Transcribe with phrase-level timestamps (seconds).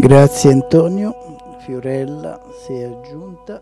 [0.00, 1.14] Grazie Antonio,
[1.58, 3.60] Fiorella si è aggiunta.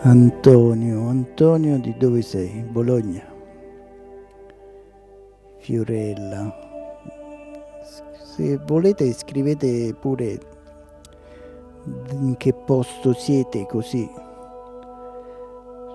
[0.00, 2.62] Antonio, Antonio di dove sei?
[2.62, 3.24] Bologna.
[5.58, 6.52] Fiorella.
[8.24, 10.40] Se volete scrivete pure
[12.10, 14.10] in che posto siete così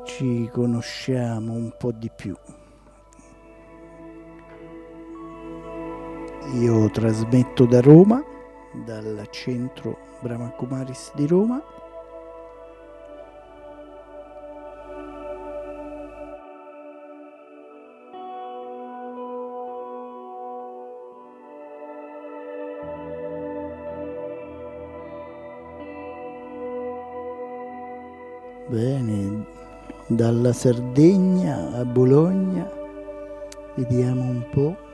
[0.06, 2.34] ci conosciamo un po' di più.
[6.54, 8.24] Io trasmetto da Roma,
[8.86, 11.62] dal centro Brahma Kumaris di Roma.
[28.70, 29.46] Bene,
[30.08, 32.72] dalla Sardegna a Bologna,
[33.76, 34.87] vediamo un po'.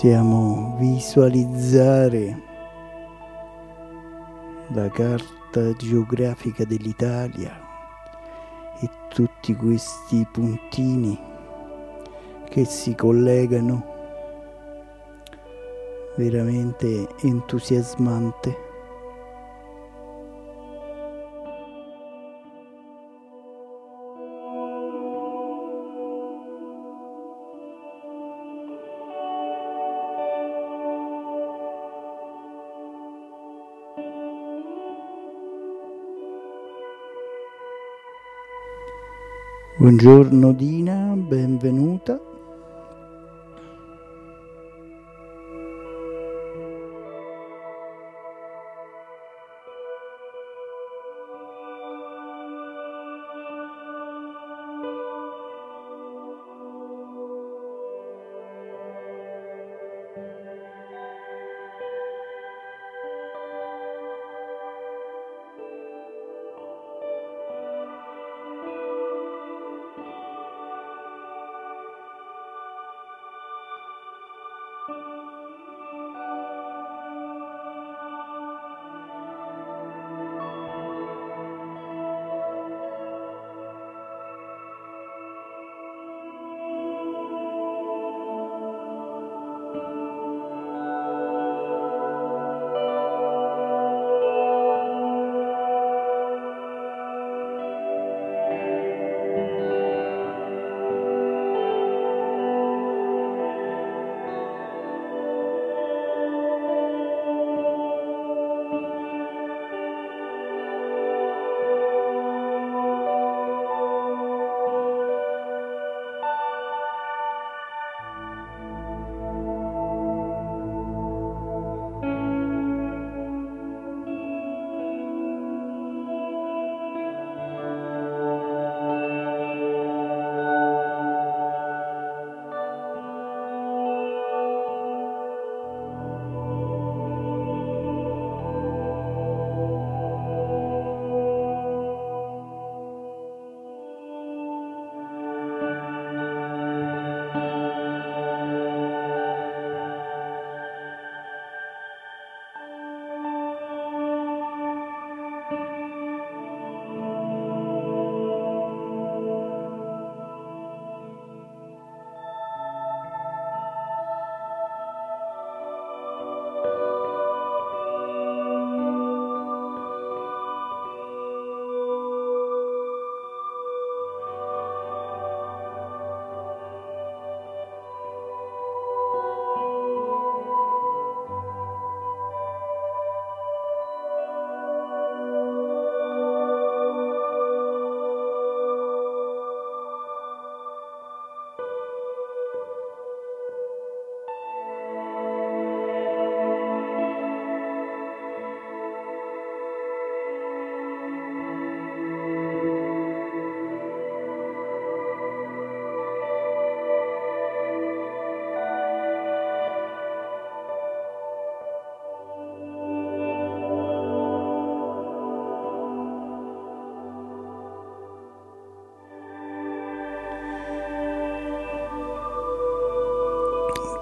[0.00, 2.40] Possiamo visualizzare
[4.68, 7.50] la carta geografica dell'Italia
[8.80, 11.18] e tutti questi puntini
[12.48, 13.82] che si collegano
[16.14, 18.67] veramente entusiasmante.
[39.80, 42.27] Buongiorno Dina, benvenuta.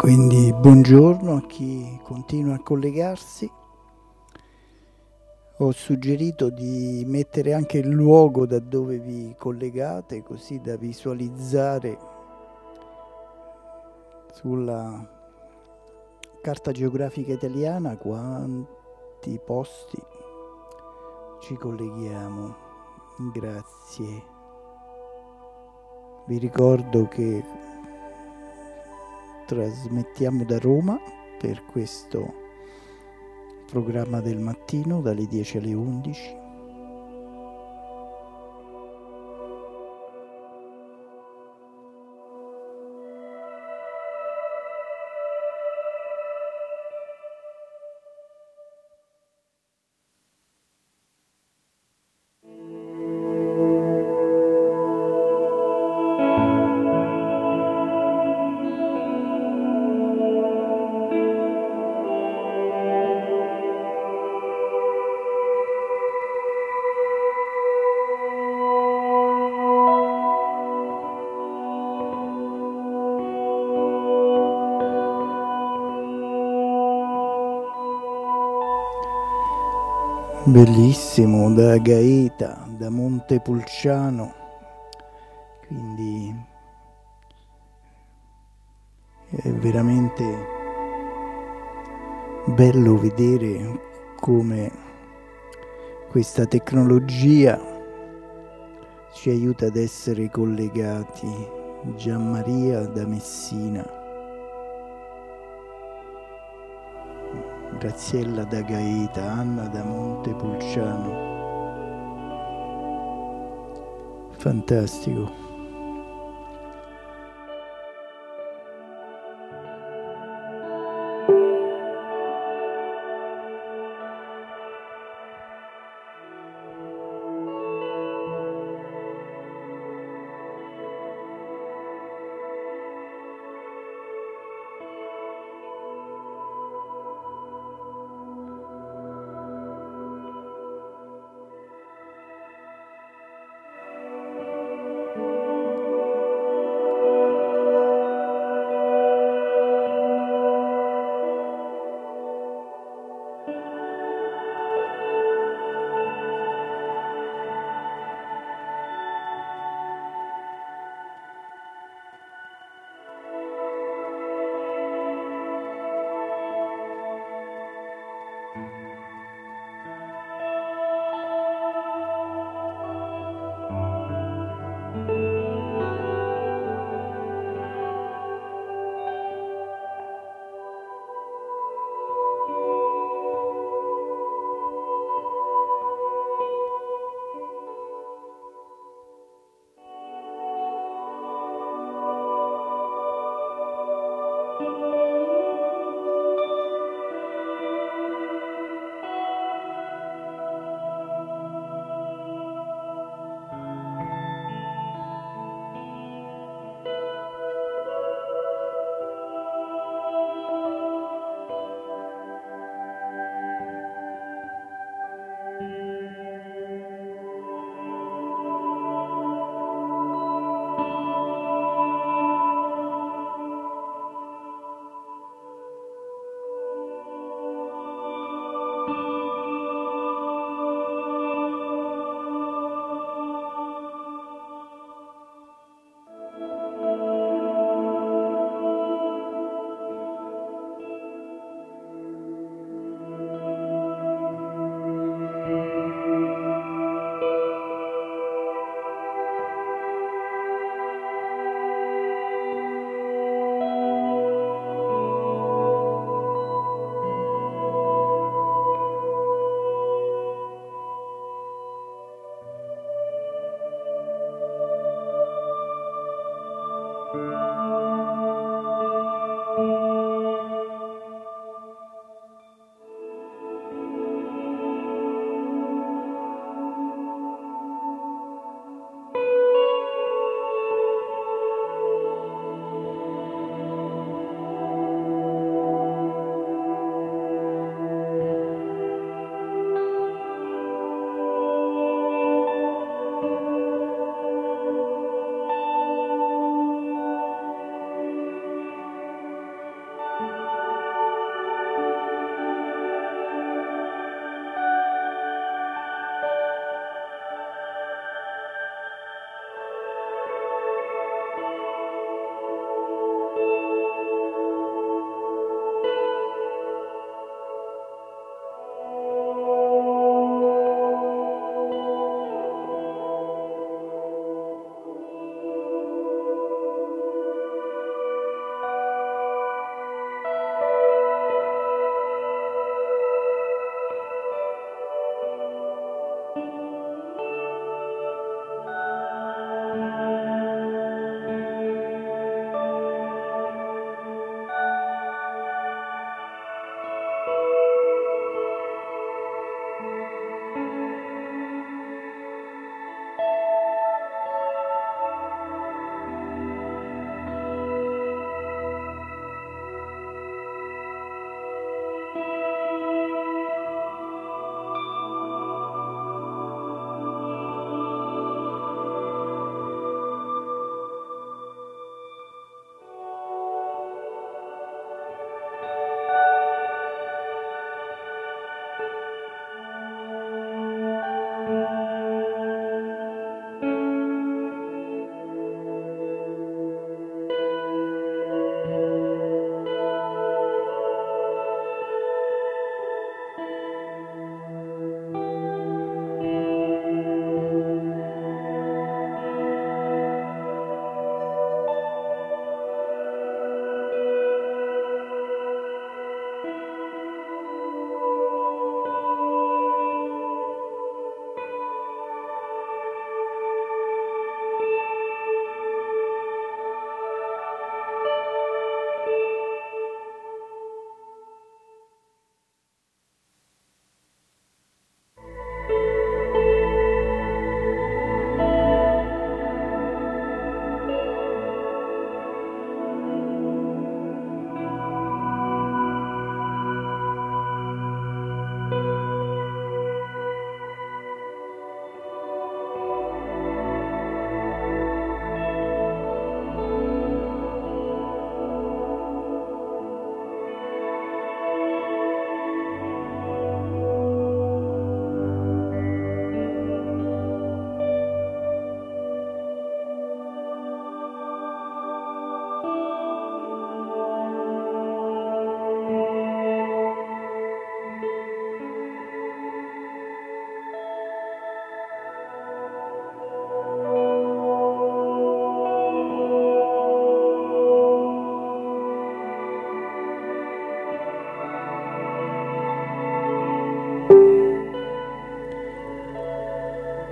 [0.07, 3.51] Quindi buongiorno a chi continua a collegarsi.
[5.57, 11.99] Ho suggerito di mettere anche il luogo da dove vi collegate così da visualizzare
[14.33, 15.05] sulla
[16.41, 20.01] carta geografica italiana quanti posti
[21.41, 22.55] ci colleghiamo.
[23.33, 24.23] Grazie.
[26.29, 27.66] Vi ricordo che
[29.47, 31.01] trasmettiamo da Roma
[31.39, 32.45] per questo
[33.71, 36.46] programma del mattino dalle 10 alle 11
[80.57, 84.33] bellissimo da Gaeta, da Montepulciano,
[85.67, 86.35] quindi
[89.29, 90.25] è veramente
[92.47, 93.81] bello vedere
[94.19, 94.73] come
[96.09, 97.61] questa tecnologia
[99.13, 101.55] ci aiuta ad essere collegati.
[101.97, 103.96] Gianmaria da Messina.
[107.79, 111.25] Graziella da Gaeta, Anna da Montepulciano.
[114.39, 115.46] Fantastico.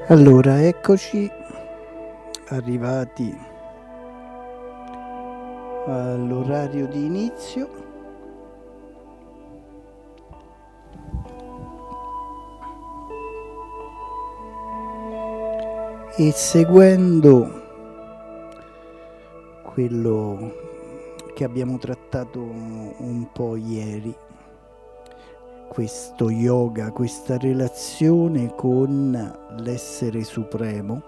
[0.09, 1.31] Allora, eccoci
[2.49, 3.35] arrivati
[5.87, 7.69] all'orario di inizio.
[16.19, 17.63] E seguendo
[19.63, 20.53] quello
[21.35, 24.15] che abbiamo trattato un po' ieri,
[25.75, 29.11] questo yoga, questa relazione con
[29.59, 31.03] l'essere supremo.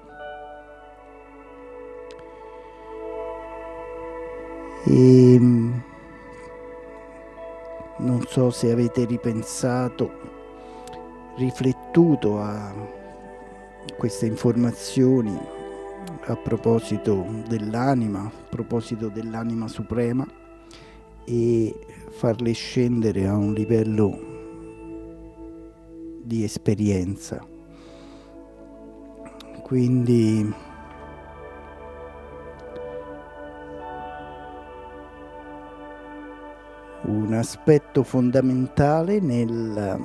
[4.84, 5.82] E ehm,
[7.98, 10.10] non so se avete ripensato,
[11.36, 12.74] riflettuto a
[13.96, 15.38] queste informazioni
[16.24, 20.26] a proposito dell'anima, a proposito dell'anima suprema
[21.24, 21.72] e
[22.10, 24.25] farle scendere a un livello
[26.26, 27.40] di esperienza.
[29.62, 30.52] Quindi
[37.02, 40.04] un aspetto fondamentale nel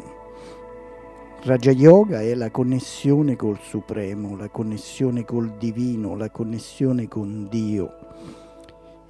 [1.43, 7.95] Raja Yoga è la connessione col Supremo, la connessione col Divino, la connessione con Dio.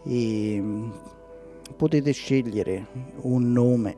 [0.04, 0.64] E
[1.76, 2.88] potete scegliere
[3.24, 3.98] un nome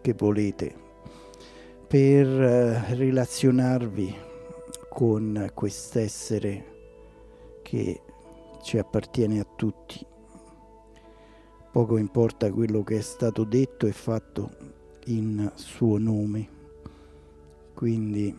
[0.00, 0.85] che volete
[1.86, 4.14] per eh, relazionarvi
[4.88, 6.64] con quest'essere
[7.62, 8.00] che
[8.62, 10.04] ci appartiene a tutti.
[11.70, 14.50] Poco importa quello che è stato detto e fatto
[15.06, 16.48] in suo nome,
[17.74, 18.36] quindi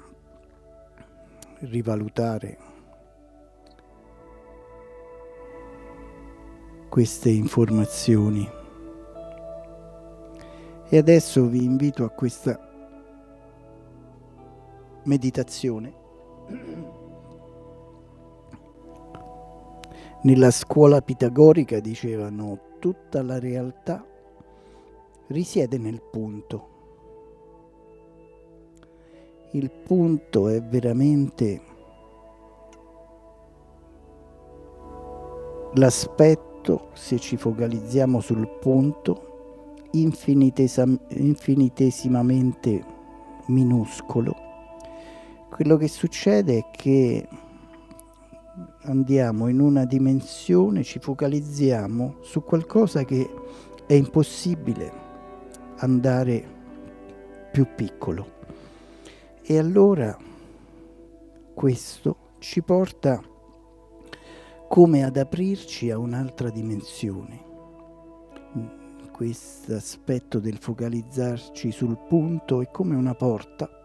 [1.60, 2.58] rivalutare
[6.90, 8.50] queste informazioni.
[10.90, 12.67] E adesso vi invito a questa
[15.08, 16.06] meditazione.
[20.22, 24.06] Nella scuola pitagorica dicevano tutta la realtà
[25.28, 26.76] risiede nel punto.
[29.52, 31.62] Il punto è veramente
[35.74, 42.86] l'aspetto, se ci focalizziamo sul punto, infinitesimamente
[43.46, 44.47] minuscolo
[45.58, 47.28] quello che succede è che
[48.84, 53.28] andiamo in una dimensione, ci focalizziamo su qualcosa che
[53.88, 54.92] è impossibile
[55.78, 56.46] andare
[57.52, 58.34] più piccolo.
[59.42, 60.16] E allora
[61.56, 63.20] questo ci porta
[64.70, 67.46] come ad aprirci a un'altra dimensione.
[69.12, 73.77] Questo aspetto del focalizzarci sul punto è come una porta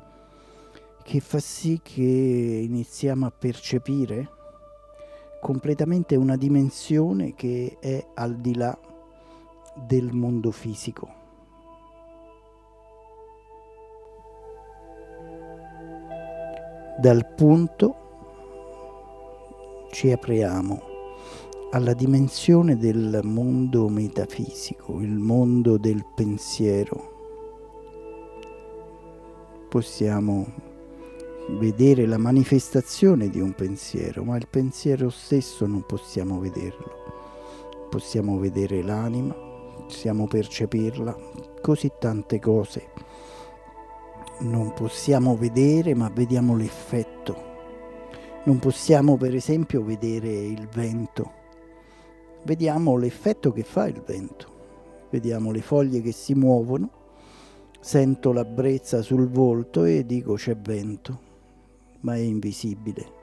[1.03, 4.29] che fa sì che iniziamo a percepire
[5.41, 8.79] completamente una dimensione che è al di là
[9.75, 11.21] del mondo fisico.
[16.99, 17.97] Dal punto
[19.91, 20.81] ci apriamo
[21.73, 27.11] alla dimensione del mondo metafisico, il mondo del pensiero.
[29.69, 30.71] Possiamo
[31.51, 37.01] vedere la manifestazione di un pensiero, ma il pensiero stesso non possiamo vederlo.
[37.91, 41.17] Possiamo vedere l'anima, possiamo percepirla,
[41.61, 42.91] così tante cose.
[44.41, 47.51] Non possiamo vedere, ma vediamo l'effetto.
[48.45, 51.31] Non possiamo per esempio vedere il vento,
[52.43, 54.49] vediamo l'effetto che fa il vento,
[55.11, 56.91] vediamo le foglie che si muovono,
[57.79, 61.31] sento la brezza sul volto e dico c'è vento
[62.03, 63.21] ma è invisibile.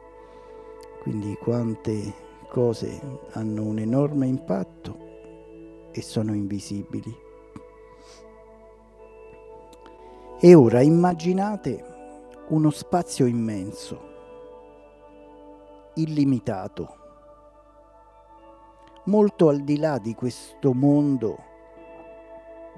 [1.02, 3.00] Quindi quante cose
[3.32, 5.08] hanno un enorme impatto
[5.92, 7.16] e sono invisibili.
[10.42, 11.86] E ora immaginate
[12.50, 14.08] uno spazio immenso,
[15.96, 16.96] illimitato,
[19.06, 21.48] molto al di là di questo mondo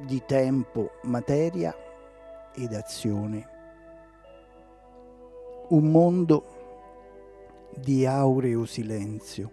[0.06, 1.76] di tempo, materia
[2.56, 3.51] ed azione
[5.72, 9.52] un mondo di aureo silenzio,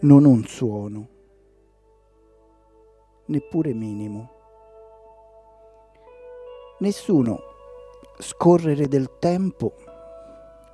[0.00, 1.08] non un suono,
[3.26, 4.30] neppure minimo,
[6.78, 7.38] nessuno
[8.18, 9.74] scorrere del tempo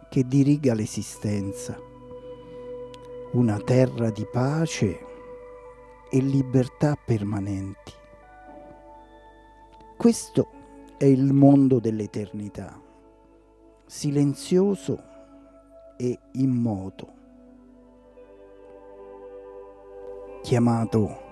[0.08, 1.76] che diriga l'esistenza,
[3.32, 5.06] una terra di pace
[6.08, 7.92] e libertà permanenti.
[9.96, 10.62] Questo
[10.96, 12.80] è il mondo dell'eternità,
[13.86, 15.02] silenzioso
[15.96, 17.12] e immoto,
[20.42, 21.22] chiamato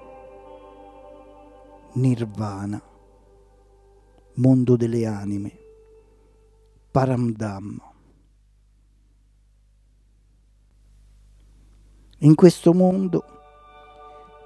[1.94, 2.83] Nirvana,
[4.35, 5.59] mondo delle anime,
[6.90, 7.90] Paramdhamma.
[12.18, 13.25] In questo mondo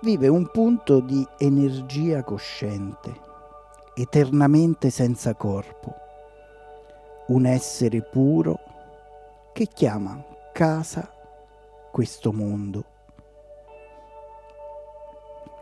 [0.02, 3.25] vive un punto di energia cosciente,
[3.98, 5.94] eternamente senza corpo,
[7.28, 8.58] un essere puro
[9.54, 11.10] che chiama casa
[11.90, 12.84] questo mondo.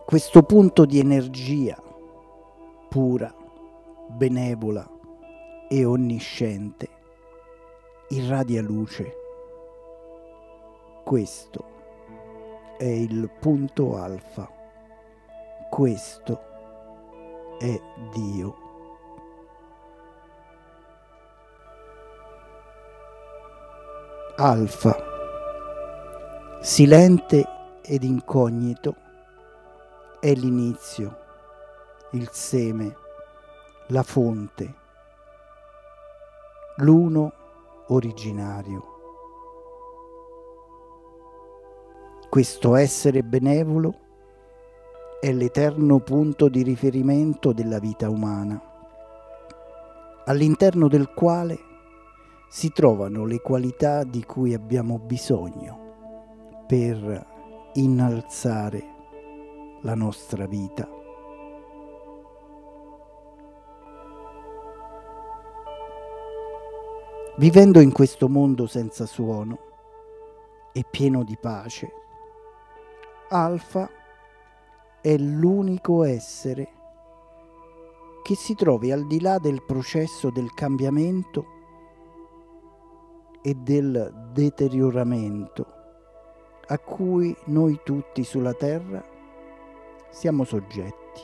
[0.04, 1.80] Questo punto di energia
[2.88, 3.32] pura,
[4.08, 4.84] benevola
[5.68, 6.88] e onnisciente
[8.08, 9.14] irradia luce.
[11.04, 11.64] Questo
[12.78, 14.50] è il punto alfa.
[15.70, 16.53] Questo
[17.64, 17.80] è
[18.12, 18.54] Dio.
[24.36, 24.94] Alfa,
[26.60, 27.46] silente
[27.82, 28.96] ed incognito,
[30.20, 31.16] è l'inizio,
[32.10, 32.96] il seme,
[33.88, 34.74] la fonte,
[36.78, 37.32] l'uno
[37.86, 38.92] originario.
[42.28, 44.03] Questo essere benevolo
[45.24, 48.60] è l'eterno punto di riferimento della vita umana,
[50.26, 51.58] all'interno del quale
[52.50, 58.84] si trovano le qualità di cui abbiamo bisogno per innalzare
[59.80, 60.86] la nostra vita.
[67.38, 69.58] Vivendo in questo mondo senza suono
[70.74, 71.90] e pieno di pace,
[73.30, 74.02] Alfa
[75.04, 76.66] è l'unico essere
[78.22, 81.44] che si trovi al di là del processo del cambiamento
[83.42, 85.66] e del deterioramento
[86.68, 89.04] a cui noi tutti sulla Terra
[90.08, 91.20] siamo soggetti.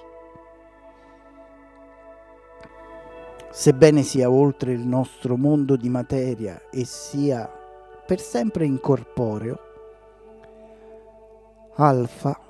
[3.51, 7.51] Sebbene sia oltre il nostro mondo di materia e sia
[8.07, 9.59] per sempre incorporeo,
[11.77, 12.49] Alfa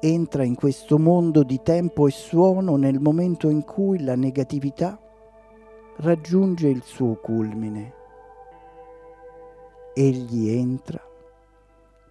[0.00, 5.00] entra in questo mondo di tempo e suono nel momento in cui la negatività
[5.96, 7.94] raggiunge il suo culmine.
[9.94, 11.02] Egli entra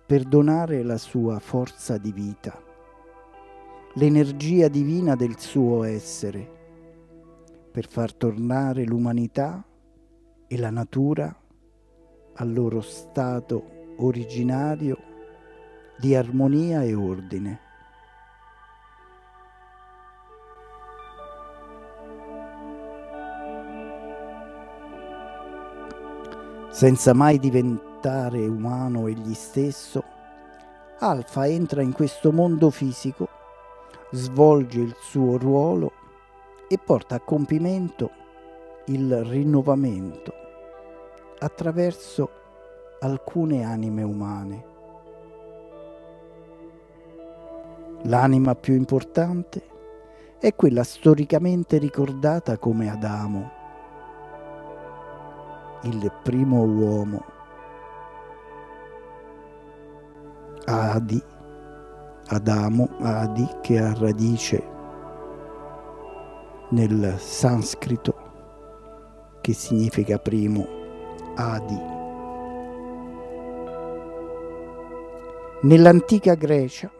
[0.06, 2.62] per donare la sua forza di vita,
[3.93, 6.56] l'energia divina del suo essere,
[7.71, 9.65] per far tornare l'umanità
[10.47, 11.34] e la natura
[12.34, 14.97] al loro stato originario
[15.97, 17.66] di armonia e ordine.
[26.77, 30.03] Senza mai diventare umano egli stesso,
[30.99, 33.27] Alfa entra in questo mondo fisico,
[34.11, 35.91] svolge il suo ruolo
[36.67, 38.11] e porta a compimento
[38.85, 40.31] il rinnovamento
[41.39, 42.29] attraverso
[42.99, 44.65] alcune anime umane.
[48.03, 49.63] L'anima più importante
[50.37, 53.51] è quella storicamente ricordata come Adamo,
[55.83, 57.23] il primo uomo.
[60.65, 61.23] Adi,
[62.27, 64.75] Adamo, Adi che ha radice
[66.69, 68.15] nel sanscrito
[69.39, 70.67] che significa primo,
[71.35, 71.95] Adi.
[75.61, 76.91] Nell'antica Grecia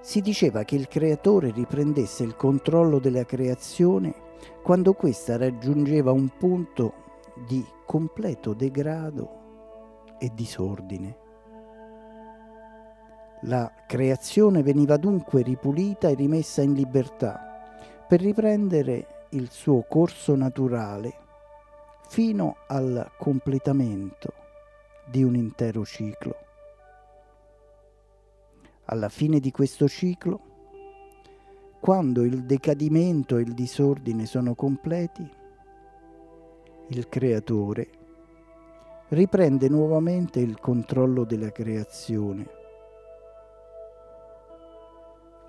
[0.00, 4.28] si diceva che il creatore riprendesse il controllo della creazione
[4.62, 6.99] quando questa raggiungeva un punto
[7.46, 11.16] di completo degrado e disordine.
[13.42, 17.64] La creazione veniva dunque ripulita e rimessa in libertà
[18.06, 21.14] per riprendere il suo corso naturale
[22.08, 24.32] fino al completamento
[25.06, 26.36] di un intero ciclo.
[28.86, 30.40] Alla fine di questo ciclo,
[31.80, 35.38] quando il decadimento e il disordine sono completi,
[36.92, 37.88] il creatore
[39.08, 42.48] riprende nuovamente il controllo della creazione,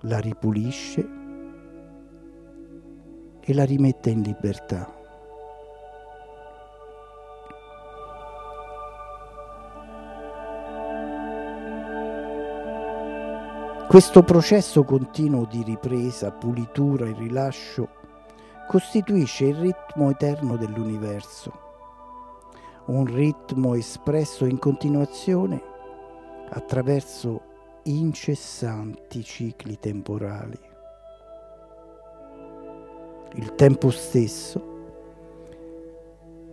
[0.02, 1.08] la ripulisce
[3.40, 5.00] e la rimette in libertà.
[13.88, 18.01] Questo processo continuo di ripresa, pulitura e rilascio
[18.72, 21.52] costituisce il ritmo eterno dell'universo,
[22.86, 25.62] un ritmo espresso in continuazione
[26.48, 27.42] attraverso
[27.84, 30.58] incessanti cicli temporali.
[33.34, 34.70] Il tempo stesso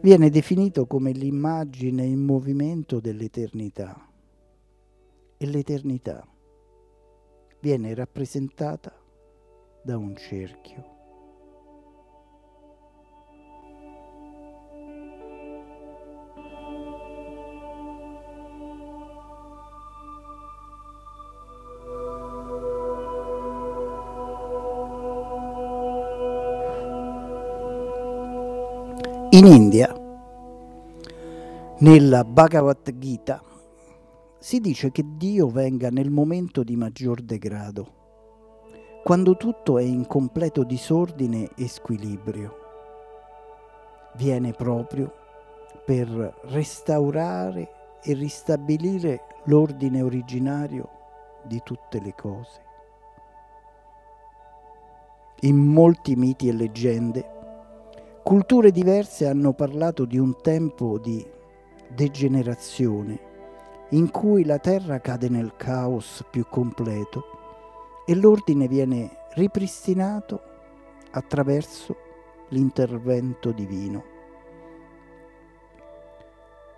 [0.01, 3.97] viene definito come l'immagine in movimento dell'eternità
[5.37, 6.27] e l'eternità
[7.61, 8.93] viene rappresentata
[9.83, 10.97] da un cerchio.
[29.51, 29.91] India,
[31.79, 33.43] nella Bhagavad Gita,
[34.39, 37.87] si dice che Dio venga nel momento di maggior degrado,
[39.03, 42.57] quando tutto è in completo disordine e squilibrio.
[44.17, 45.11] Viene proprio
[45.83, 46.09] per
[46.49, 50.91] restaurare e ristabilire l'ordine originario
[51.45, 52.61] di tutte le cose.
[55.41, 57.38] In molti miti e leggende
[58.29, 61.27] Culture diverse hanno parlato di un tempo di
[61.89, 63.19] degenerazione
[63.93, 70.43] in cui la terra cade nel caos più completo e l'ordine viene ripristinato
[71.13, 71.97] attraverso
[72.51, 74.05] l'intervento divino.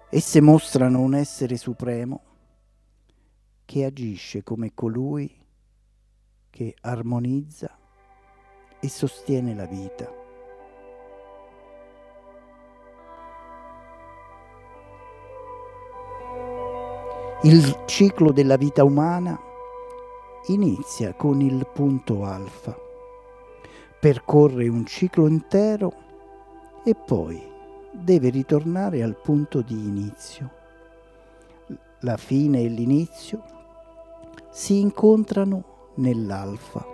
[0.09, 2.23] Esse mostrano un essere supremo
[3.65, 5.29] che agisce come colui
[6.49, 7.77] che armonizza
[8.79, 10.20] e sostiene la vita.
[17.43, 19.41] Il ciclo della vita umana
[20.49, 22.79] inizia con il punto alfa,
[23.99, 25.91] percorre un ciclo intero
[26.85, 27.43] e poi
[27.93, 30.51] deve ritornare al punto di inizio.
[32.01, 33.43] La fine e l'inizio
[34.51, 36.87] si incontrano nell'alfa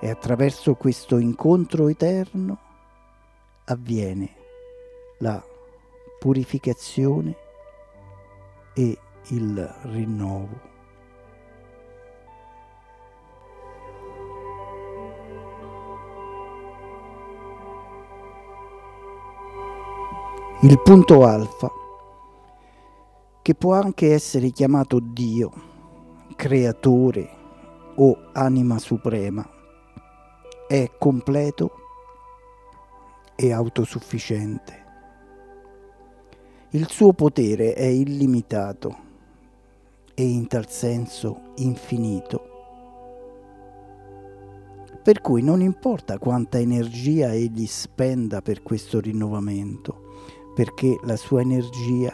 [0.00, 2.58] e attraverso questo incontro eterno
[3.64, 4.30] avviene
[5.18, 5.44] la
[6.18, 7.36] purificazione
[8.72, 8.96] e
[9.28, 10.68] il rinnovo.
[20.62, 21.70] Il punto alfa,
[23.40, 25.50] che può anche essere chiamato Dio,
[26.36, 27.30] creatore
[27.94, 29.48] o anima suprema,
[30.66, 31.72] è completo
[33.36, 34.84] e autosufficiente.
[36.72, 39.08] Il suo potere è illimitato
[40.20, 42.48] e in tal senso infinito.
[45.02, 52.12] Per cui non importa quanta energia egli spenda per questo rinnovamento, perché la sua energia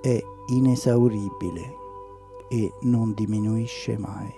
[0.00, 0.18] è
[0.54, 1.74] inesauribile
[2.48, 4.32] e non diminuisce mai.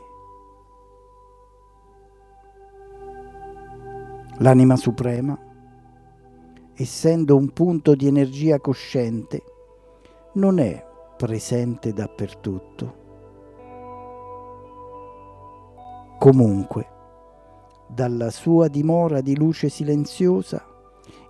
[4.38, 5.38] L'anima suprema,
[6.75, 9.45] essendo un punto di energia cosciente,
[10.33, 13.01] non è presente dappertutto.
[16.18, 16.87] Comunque,
[17.88, 20.64] dalla sua dimora di luce silenziosa,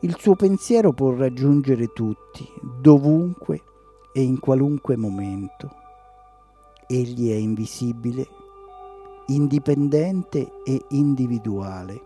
[0.00, 3.62] il suo pensiero può raggiungere tutti, dovunque
[4.12, 5.70] e in qualunque momento.
[6.86, 8.26] Egli è invisibile,
[9.26, 12.00] indipendente e individuale,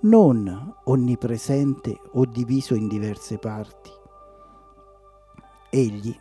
[0.00, 3.90] non onnipresente o diviso in diverse parti.
[5.70, 6.14] Egli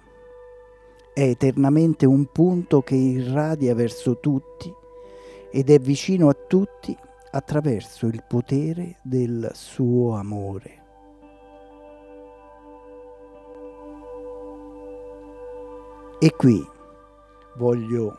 [1.19, 4.73] è eternamente un punto che irradia verso tutti
[5.51, 6.97] ed è vicino a tutti
[7.31, 10.81] attraverso il potere del suo amore.
[16.19, 16.65] E qui
[17.57, 18.17] voglio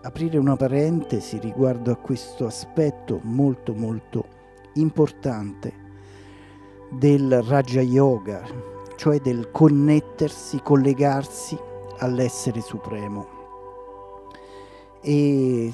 [0.00, 4.24] aprire una parentesi riguardo a questo aspetto molto molto
[4.76, 5.70] importante
[6.92, 8.42] del Raja Yoga,
[8.96, 11.65] cioè del connettersi, collegarsi
[11.98, 13.26] all'essere supremo.
[15.00, 15.72] E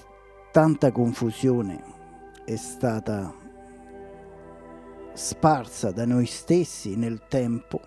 [0.51, 1.83] tanta confusione
[2.45, 3.35] è stata
[5.13, 7.81] sparsa da noi stessi nel tempo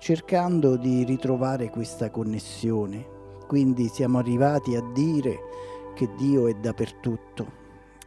[0.00, 3.18] cercando di ritrovare questa connessione.
[3.46, 5.38] Quindi siamo arrivati a dire
[5.94, 7.58] che Dio è dappertutto.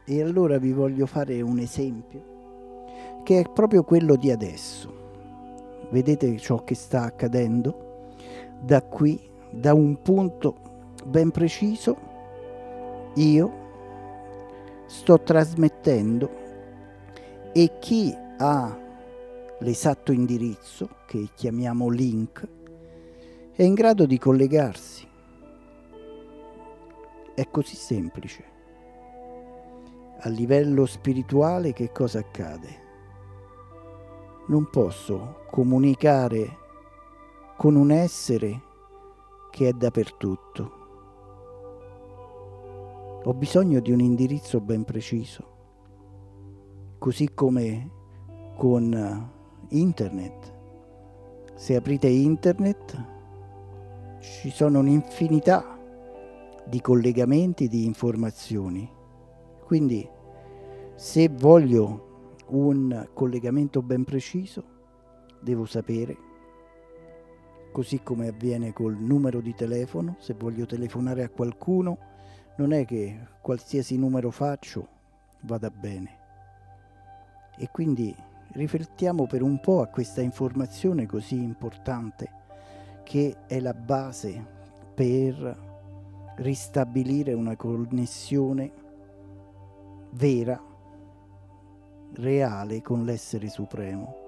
[0.04, 2.32] E allora vi voglio fare un esempio
[3.24, 5.02] che è proprio quello di adesso.
[5.92, 7.93] Vedete ciò che sta accadendo?
[8.64, 9.20] Da qui,
[9.52, 10.56] da un punto
[11.06, 11.98] ben preciso,
[13.16, 13.62] io
[14.86, 16.30] sto trasmettendo
[17.52, 18.80] e chi ha
[19.60, 22.48] l'esatto indirizzo, che chiamiamo link,
[23.52, 25.08] è in grado di collegarsi.
[27.36, 28.44] È così semplice.
[30.20, 32.82] A livello spirituale che cosa accade?
[34.48, 36.62] Non posso comunicare
[37.56, 38.62] con un essere
[39.52, 40.82] che è dappertutto.
[43.24, 45.48] Ho bisogno di un indirizzo ben preciso,
[46.98, 47.90] così come
[48.58, 49.32] con
[49.70, 50.54] internet.
[51.56, 53.06] Se aprite internet
[54.20, 55.80] ci sono un'infinità
[56.66, 58.90] di collegamenti, di informazioni.
[59.64, 60.10] Quindi
[60.96, 64.64] se voglio un collegamento ben preciso,
[65.42, 66.23] devo sapere,
[67.74, 71.98] così come avviene col numero di telefono, se voglio telefonare a qualcuno,
[72.56, 74.88] non è che qualsiasi numero faccio
[75.42, 76.20] vada bene.
[77.58, 78.16] E quindi
[78.54, 82.42] riflettiamo per un po' a questa informazione così importante
[83.04, 84.46] che è la base
[84.94, 85.72] per
[86.38, 88.72] ristabilire una connessione
[90.12, 90.62] vera,
[92.14, 94.22] reale con l'essere supremo.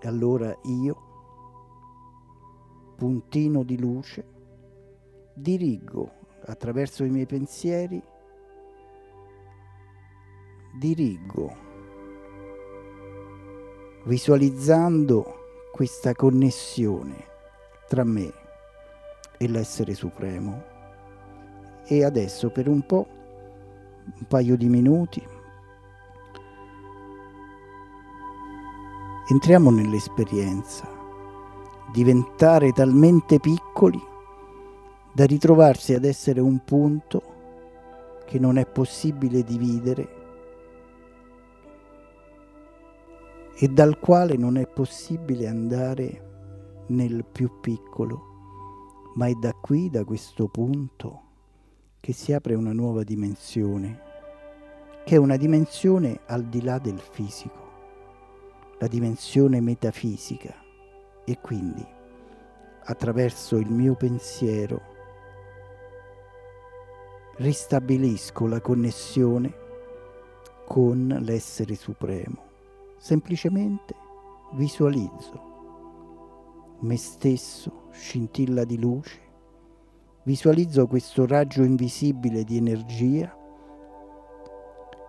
[0.00, 1.13] E allora io,
[3.04, 4.24] puntino di luce,
[5.34, 6.10] dirigo
[6.46, 8.02] attraverso i miei pensieri,
[10.78, 11.54] dirigo
[14.04, 17.26] visualizzando questa connessione
[17.88, 18.32] tra me
[19.36, 20.64] e l'essere supremo.
[21.84, 23.06] E adesso per un po',
[24.18, 25.22] un paio di minuti,
[29.28, 30.93] entriamo nell'esperienza,
[31.94, 34.02] diventare talmente piccoli
[35.12, 37.22] da ritrovarsi ad essere un punto
[38.26, 40.08] che non è possibile dividere
[43.56, 50.02] e dal quale non è possibile andare nel più piccolo, ma è da qui, da
[50.02, 51.20] questo punto,
[52.00, 54.00] che si apre una nuova dimensione,
[55.04, 57.62] che è una dimensione al di là del fisico,
[58.80, 60.62] la dimensione metafisica
[61.24, 61.86] e quindi
[62.84, 64.92] attraverso il mio pensiero
[67.36, 69.52] ristabilisco la connessione
[70.66, 72.42] con l'essere supremo
[72.98, 73.94] semplicemente
[74.52, 75.52] visualizzo
[76.84, 79.20] me stesso scintilla di luce,
[80.24, 83.34] visualizzo questo raggio invisibile di energia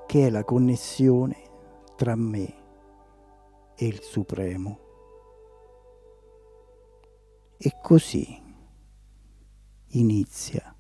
[0.06, 1.36] che è la connessione
[1.96, 2.64] tra me
[3.76, 4.85] e il Supremo.
[7.58, 8.42] E così
[9.88, 10.76] inizia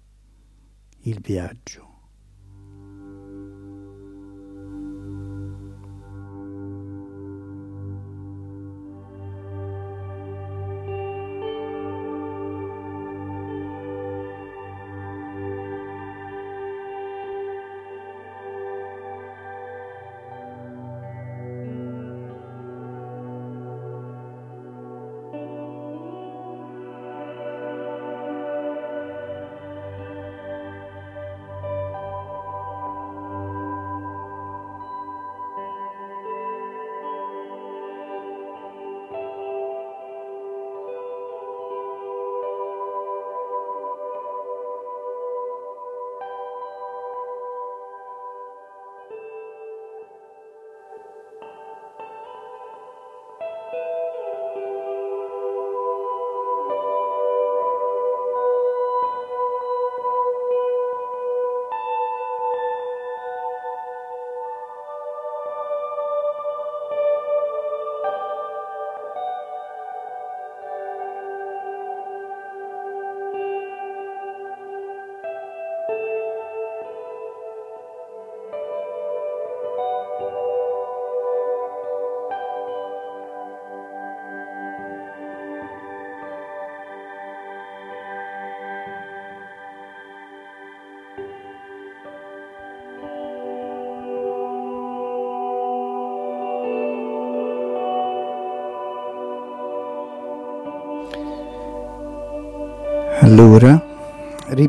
[1.02, 1.95] il viaggio.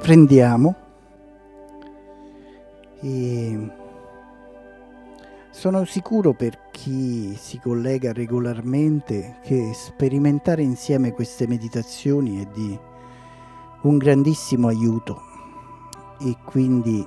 [0.06, 0.74] Riprendiamo.
[3.00, 3.70] E
[5.50, 12.78] sono sicuro per chi si collega regolarmente che sperimentare insieme queste meditazioni è di
[13.82, 15.20] un grandissimo aiuto
[16.20, 17.04] e quindi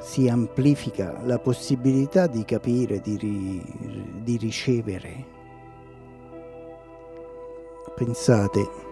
[0.00, 5.40] si amplifica la possibilità di capire, di, ri, di ricevere.
[7.94, 8.90] Pensate,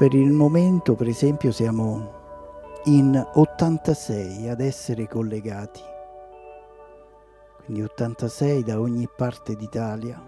[0.00, 5.82] per il momento per esempio siamo in 86 ad essere collegati,
[7.62, 10.18] quindi 86 da ogni parte d'Italia.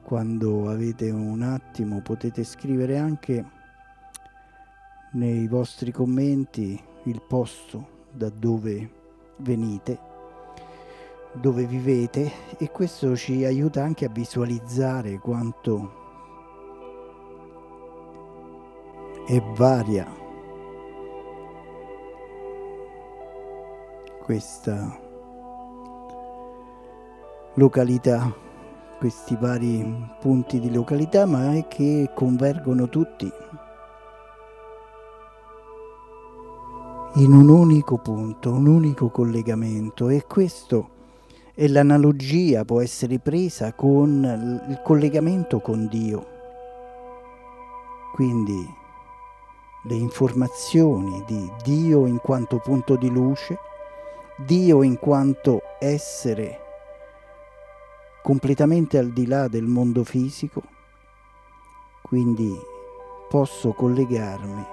[0.00, 3.44] Quando avete un attimo potete scrivere anche
[5.14, 8.90] nei vostri commenti il posto da dove
[9.38, 9.98] venite,
[11.32, 16.02] dove vivete e questo ci aiuta anche a visualizzare quanto
[19.26, 20.06] è varia
[24.22, 24.98] questa
[27.54, 28.30] località,
[28.98, 33.30] questi vari punti di località, ma è che convergono tutti
[37.14, 40.90] in un unico punto, un unico collegamento e questo
[41.54, 46.26] è l'analogia, può essere presa con il collegamento con Dio.
[48.14, 48.82] Quindi
[49.86, 53.58] le informazioni di Dio in quanto punto di luce,
[54.36, 56.60] Dio in quanto essere
[58.22, 60.62] completamente al di là del mondo fisico,
[62.02, 62.58] quindi
[63.28, 64.66] posso collegarmi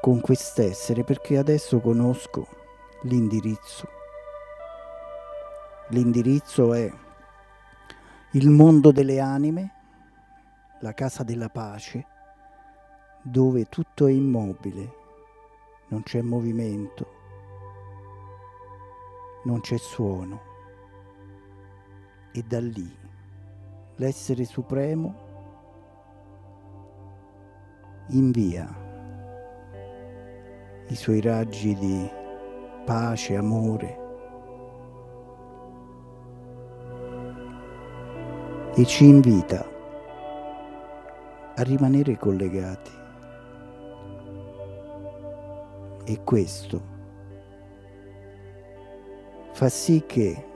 [0.00, 2.46] con quest'essere perché adesso conosco
[3.02, 3.86] l'indirizzo.
[5.88, 6.90] L'indirizzo è
[8.32, 9.81] il mondo delle anime,
[10.82, 12.06] la casa della pace,
[13.22, 14.96] dove tutto è immobile,
[15.88, 17.06] non c'è movimento,
[19.44, 20.50] non c'è suono.
[22.32, 22.90] E da lì
[23.96, 25.30] l'essere supremo
[28.08, 28.80] invia
[30.88, 32.10] i suoi raggi di
[32.84, 34.00] pace, amore.
[38.74, 39.71] E ci invita
[41.54, 42.90] a rimanere collegati.
[46.04, 46.90] E questo
[49.52, 50.46] fa sì che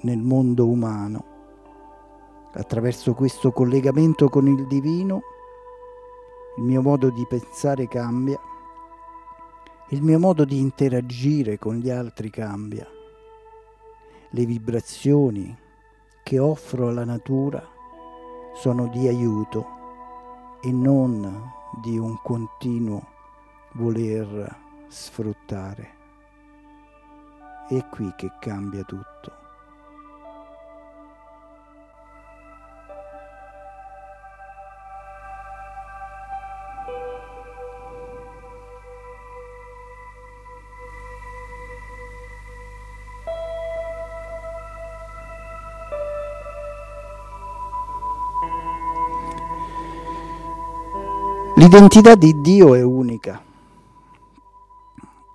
[0.00, 1.24] nel mondo umano,
[2.52, 5.20] attraverso questo collegamento con il divino,
[6.56, 8.38] il mio modo di pensare cambia
[9.92, 12.86] il mio modo di interagire con gli altri cambia.
[14.30, 15.56] Le vibrazioni
[16.22, 17.60] che offro alla natura
[18.54, 19.66] sono di aiuto
[20.60, 23.02] e non di un continuo
[23.72, 24.56] voler
[24.88, 25.98] sfruttare.
[27.68, 29.39] È qui che cambia tutto.
[51.60, 53.44] L'identità di Dio è unica.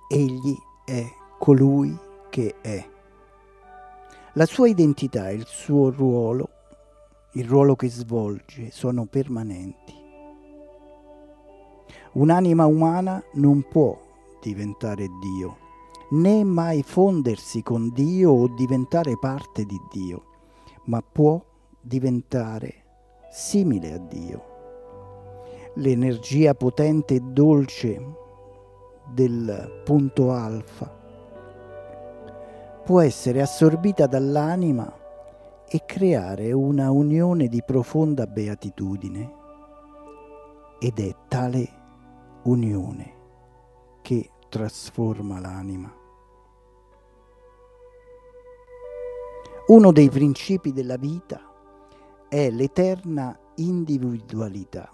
[0.08, 1.08] Egli è
[1.38, 1.96] colui
[2.30, 2.84] che è.
[4.32, 6.48] La sua identità e il suo ruolo,
[7.34, 9.94] il ruolo che svolge, sono permanenti.
[12.14, 13.96] Un'anima umana non può
[14.42, 15.56] diventare Dio,
[16.10, 20.24] né mai fondersi con Dio o diventare parte di Dio,
[20.86, 21.40] ma può
[21.80, 22.82] diventare
[23.30, 24.54] simile a Dio
[25.76, 28.00] l'energia potente e dolce
[29.12, 30.94] del punto alfa.
[32.84, 35.04] Può essere assorbita dall'anima
[35.68, 39.34] e creare una unione di profonda beatitudine.
[40.78, 41.68] Ed è tale
[42.44, 43.14] unione
[44.02, 45.92] che trasforma l'anima.
[49.66, 51.40] Uno dei principi della vita
[52.28, 54.88] è l'eterna individualità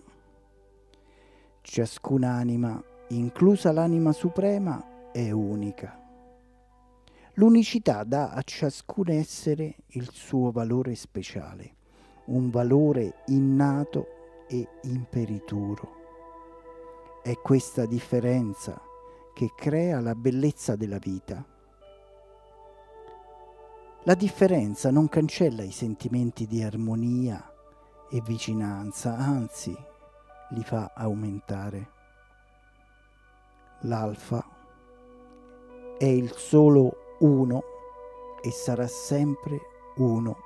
[1.65, 5.97] Ciascun'anima, inclusa l'anima suprema, è unica.
[7.35, 11.77] L'unicità dà a ciascun essere il suo valore speciale,
[12.27, 14.07] un valore innato
[14.49, 17.21] e imperituro.
[17.23, 18.79] È questa differenza
[19.33, 21.47] che crea la bellezza della vita.
[24.03, 27.51] La differenza non cancella i sentimenti di armonia
[28.11, 29.91] e vicinanza, anzi
[30.53, 31.91] li fa aumentare.
[33.83, 34.45] L'alfa
[35.99, 37.63] è il solo uno
[38.41, 39.61] e sarà sempre
[39.97, 40.37] uno,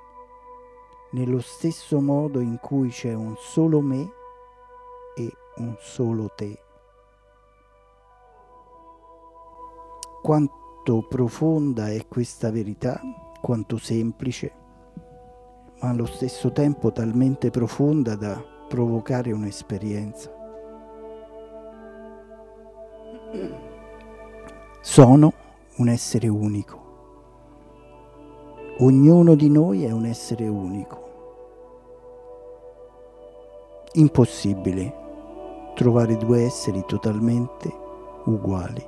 [1.12, 4.10] nello stesso modo in cui c'è un solo me
[5.14, 6.60] e un solo te.
[10.22, 13.00] Quanto profonda è questa verità,
[13.40, 14.52] quanto semplice,
[15.80, 20.30] ma allo stesso tempo talmente profonda da provocare un'esperienza.
[24.80, 25.32] Sono
[25.76, 26.84] un essere unico.
[28.78, 31.04] Ognuno di noi è un essere unico.
[33.94, 35.04] Impossibile
[35.74, 37.72] trovare due esseri totalmente
[38.24, 38.84] uguali.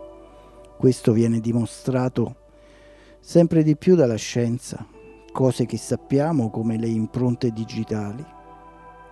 [0.76, 2.34] Questo viene dimostrato
[3.20, 4.86] sempre di più dalla scienza,
[5.32, 8.24] cose che sappiamo come le impronte digitali.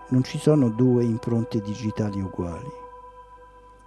[0.09, 2.71] Non ci sono due impronte digitali uguali.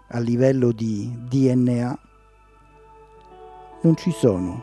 [0.09, 1.99] A livello di DNA
[3.81, 4.61] non ci sono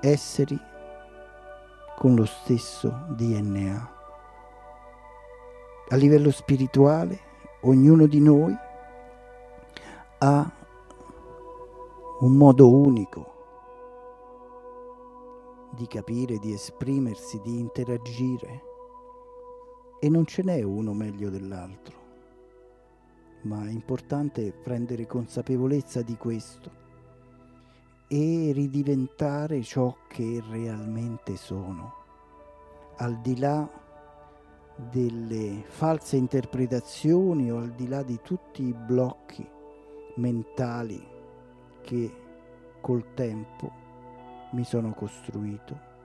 [0.00, 0.58] esseri
[1.96, 3.90] con lo stesso DNA.
[5.90, 7.20] A livello spirituale
[7.60, 8.54] ognuno di noi
[10.18, 10.52] ha
[12.18, 13.34] un modo unico
[15.70, 18.65] di capire, di esprimersi, di interagire
[19.98, 21.94] e non ce n'è uno meglio dell'altro,
[23.42, 26.84] ma è importante prendere consapevolezza di questo
[28.08, 31.94] e ridiventare ciò che realmente sono,
[32.96, 33.68] al di là
[34.76, 39.48] delle false interpretazioni o al di là di tutti i blocchi
[40.16, 41.02] mentali
[41.80, 42.12] che
[42.80, 43.84] col tempo
[44.52, 45.95] mi sono costruito.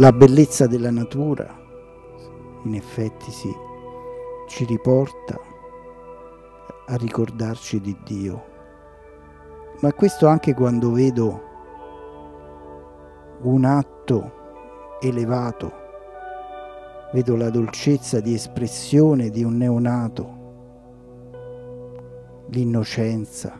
[0.00, 1.46] La bellezza della natura,
[2.64, 3.54] in effetti sì,
[4.48, 5.38] ci riporta
[6.86, 8.44] a ricordarci di Dio.
[9.80, 11.42] Ma questo anche quando vedo
[13.42, 14.32] un atto
[15.00, 15.70] elevato,
[17.12, 20.38] vedo la dolcezza di espressione di un neonato,
[22.48, 23.52] l'innocenza,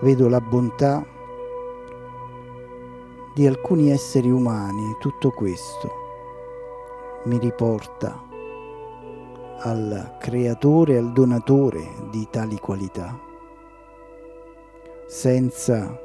[0.00, 1.12] vedo la bontà
[3.34, 6.02] di alcuni esseri umani, tutto questo
[7.24, 8.22] mi riporta
[9.58, 13.18] al creatore, al donatore di tali qualità.
[15.08, 15.98] Senza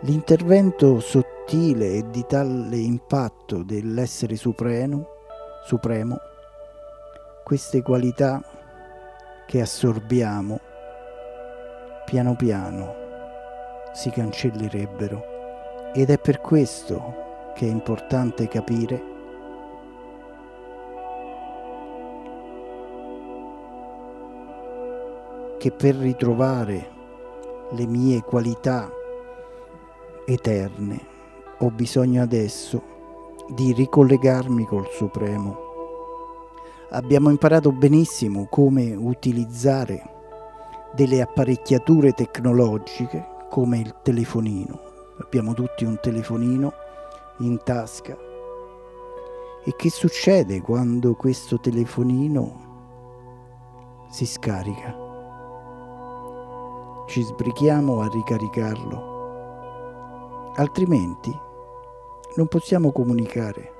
[0.00, 5.06] l'intervento sottile e di tale impatto dell'essere supremo,
[5.64, 6.18] supremo,
[7.44, 8.42] queste qualità
[9.46, 10.60] che assorbiamo
[12.04, 12.94] piano piano
[13.94, 15.37] si cancellerebbero
[15.94, 19.16] ed è per questo che è importante capire
[25.58, 26.88] che per ritrovare
[27.70, 28.88] le mie qualità
[30.24, 31.00] eterne
[31.58, 32.96] ho bisogno adesso
[33.48, 35.66] di ricollegarmi col Supremo.
[36.90, 40.16] Abbiamo imparato benissimo come utilizzare
[40.94, 44.87] delle apparecchiature tecnologiche come il telefonino.
[45.20, 46.72] Abbiamo tutti un telefonino
[47.38, 48.16] in tasca.
[49.64, 52.66] E che succede quando questo telefonino
[54.10, 55.06] si scarica?
[57.08, 59.16] ci sbrichiamo a ricaricarlo,
[60.56, 61.34] altrimenti
[62.36, 63.72] non possiamo comunicare.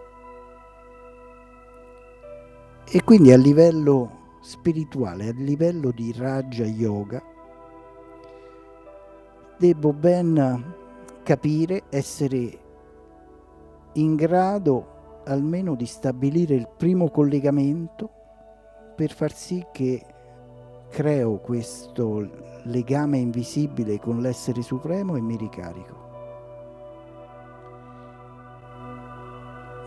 [2.91, 7.22] E quindi a livello spirituale, a livello di Raja Yoga,
[9.59, 10.74] devo ben
[11.28, 12.58] capire, essere
[13.92, 18.08] in grado almeno di stabilire il primo collegamento
[18.96, 20.06] per far sì che
[20.88, 25.96] creo questo legame invisibile con l'essere supremo e mi ricarico.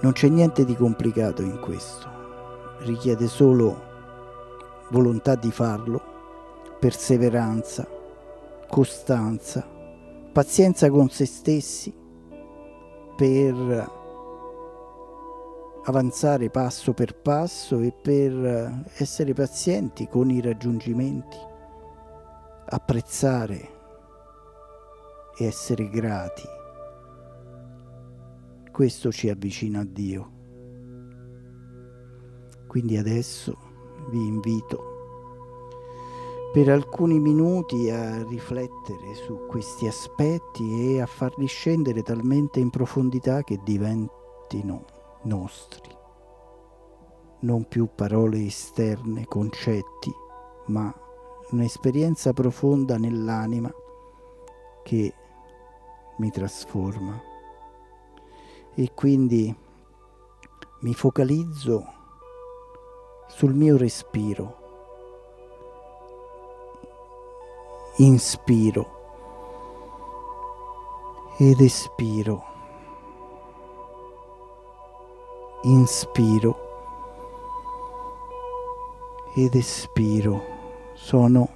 [0.01, 2.07] Non c'è niente di complicato in questo,
[2.81, 3.81] richiede solo
[4.91, 6.01] volontà di farlo,
[6.79, 7.87] perseveranza,
[8.67, 9.79] costanza,
[10.31, 11.93] pazienza con se stessi
[13.15, 13.99] per
[15.83, 21.37] avanzare passo per passo e per essere pazienti con i raggiungimenti
[22.65, 23.69] apprezzare
[25.37, 26.43] e essere grati.
[28.71, 30.31] Questo ci avvicina a Dio.
[32.67, 33.57] Quindi adesso
[34.11, 34.90] vi invito
[36.51, 43.41] per alcuni minuti a riflettere su questi aspetti e a farli scendere talmente in profondità
[43.41, 44.83] che diventino
[45.23, 45.89] nostri.
[47.41, 50.11] Non più parole esterne, concetti,
[50.67, 50.93] ma
[51.51, 53.73] un'esperienza profonda nell'anima
[54.83, 55.13] che
[56.17, 57.17] mi trasforma
[58.75, 59.55] e quindi
[60.81, 61.85] mi focalizzo
[63.29, 64.60] sul mio respiro.
[67.97, 68.99] Inspiro
[71.37, 72.43] ed espiro.
[75.63, 76.55] Inspiro
[79.35, 80.41] ed espiro.
[80.93, 81.49] Sono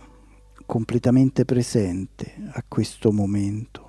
[0.66, 3.84] completamente presente a questo momento.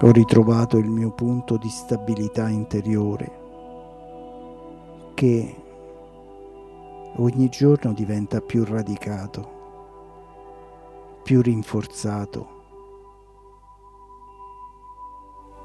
[0.00, 3.46] Ho ritrovato il mio punto di stabilità interiore
[5.14, 5.54] che
[7.18, 9.56] ogni giorno diventa più radicato,
[11.22, 12.56] più rinforzato.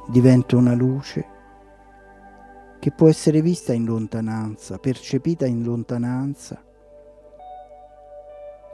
[0.08, 1.32] Diventa una luce
[2.80, 6.62] che può essere vista in lontananza, percepita in lontananza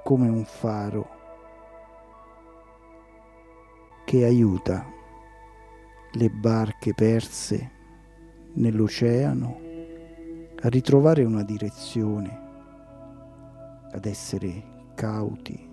[0.03, 1.17] come un faro
[4.05, 4.84] che aiuta
[6.13, 7.71] le barche perse
[8.53, 9.59] nell'oceano
[10.61, 12.49] a ritrovare una direzione,
[13.92, 15.68] ad essere cauti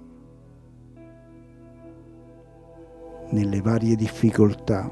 [3.31, 4.91] nelle varie difficoltà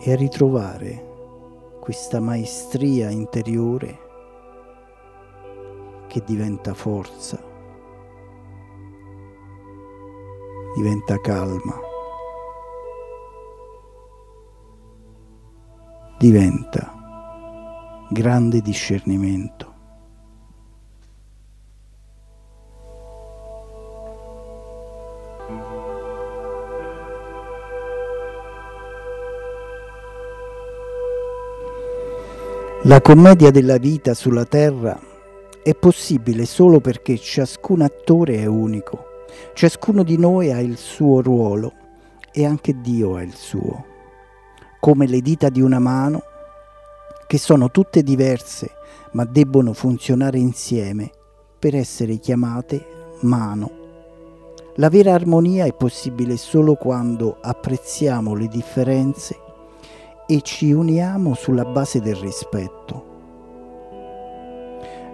[0.00, 1.12] e a ritrovare
[1.80, 3.98] questa maestria interiore
[6.08, 7.42] che diventa forza,
[10.76, 11.78] diventa calma,
[16.18, 16.92] diventa
[18.10, 19.73] grande discernimento.
[32.86, 35.00] La commedia della vita sulla Terra
[35.62, 39.24] è possibile solo perché ciascun attore è unico,
[39.54, 41.72] ciascuno di noi ha il suo ruolo
[42.30, 43.86] e anche Dio ha il suo,
[44.80, 46.24] come le dita di una mano,
[47.26, 48.72] che sono tutte diverse
[49.12, 51.10] ma debbono funzionare insieme
[51.58, 53.70] per essere chiamate mano.
[54.74, 59.38] La vera armonia è possibile solo quando apprezziamo le differenze
[60.26, 63.12] e ci uniamo sulla base del rispetto.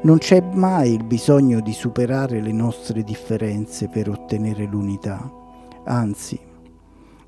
[0.02, 5.30] Non c'è mai il bisogno di superare le nostre differenze per ottenere l'unità,
[5.84, 6.38] anzi,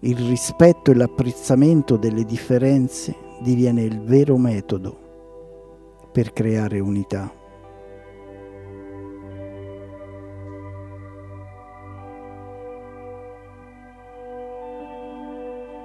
[0.01, 4.99] il rispetto e l'apprezzamento delle differenze diviene il vero metodo
[6.11, 7.31] per creare unità.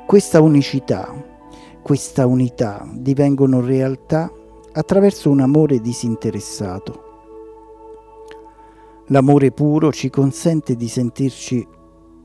[0.06, 1.37] Questa unicità
[1.88, 4.30] questa unità divengono realtà
[4.74, 7.04] attraverso un amore disinteressato.
[9.06, 11.66] L'amore puro ci consente di sentirci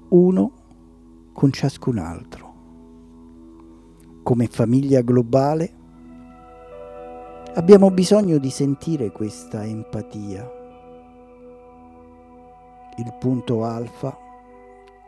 [0.08, 0.52] uno
[1.32, 2.54] con ciascun altro.
[4.24, 5.72] Come famiglia globale
[7.54, 10.50] abbiamo bisogno di sentire questa empatia.
[12.98, 14.18] Il punto alfa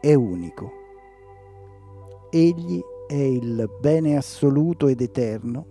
[0.01, 0.71] è unico.
[2.31, 5.67] Egli è il bene assoluto ed eterno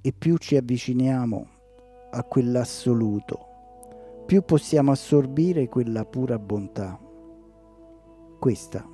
[0.00, 1.46] e più ci avviciniamo
[2.10, 3.46] a quell'assoluto,
[4.26, 6.98] più possiamo assorbire quella pura bontà.
[8.38, 8.86] Questa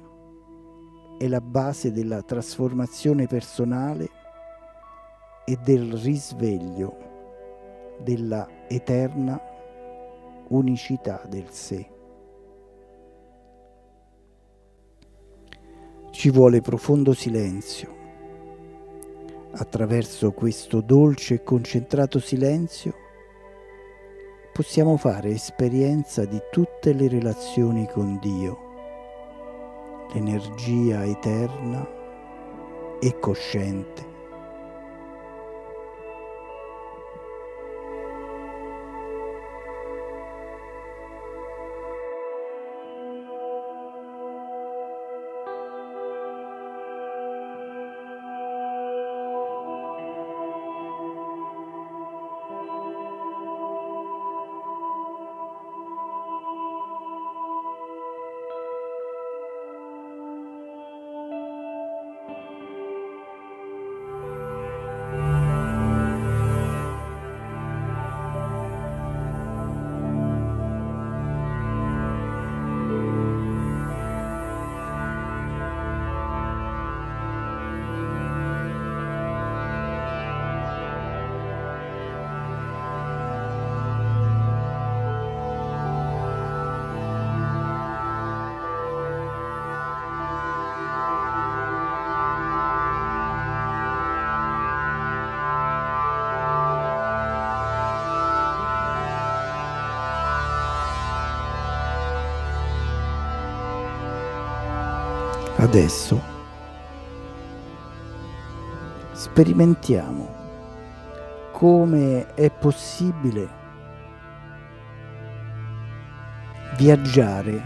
[1.18, 4.08] è la base della trasformazione personale
[5.44, 6.96] e del risveglio
[8.02, 9.38] della eterna
[10.48, 11.99] unicità del sé.
[16.10, 17.96] Ci vuole profondo silenzio.
[19.52, 22.94] Attraverso questo dolce e concentrato silenzio
[24.52, 28.58] possiamo fare esperienza di tutte le relazioni con Dio,
[30.12, 31.88] l'energia eterna
[33.00, 34.09] e cosciente
[105.60, 106.18] Adesso
[109.12, 110.34] sperimentiamo
[111.52, 113.46] come è possibile
[116.78, 117.62] viaggiare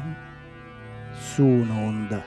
[1.13, 2.21] su un'onda.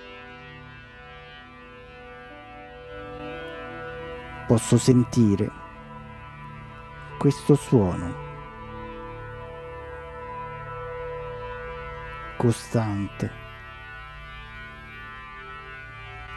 [4.47, 5.51] Posso sentire
[7.17, 8.15] questo suono
[12.37, 13.46] costante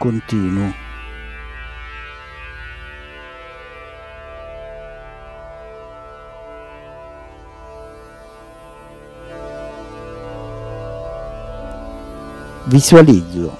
[0.01, 0.73] continuo.
[12.63, 13.59] Visualizzo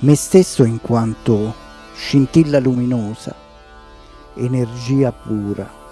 [0.00, 1.54] me stesso in quanto
[1.94, 3.34] scintilla luminosa,
[4.34, 5.84] energia pura.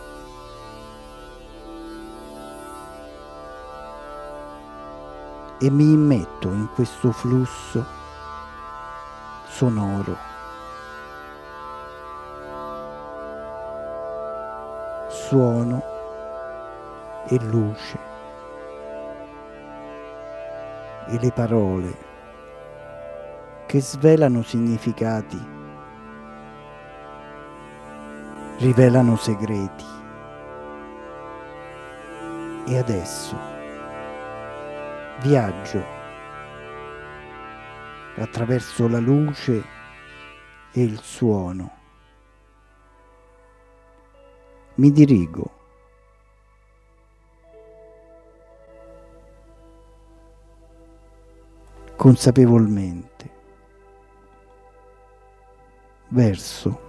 [5.59, 8.03] E mi immetto in questo flusso
[9.55, 10.17] sonoro.
[15.09, 15.83] Suono
[17.29, 17.99] e luce
[21.07, 21.97] e le parole
[23.67, 25.41] che svelano significati,
[28.59, 29.93] rivelano segreti.
[32.67, 33.37] E adesso
[35.21, 35.94] viaggio
[38.17, 39.65] attraverso la luce
[40.73, 41.83] e il suono.
[44.77, 45.63] Mi dirigo
[51.97, 53.31] consapevolmente
[56.09, 56.81] verso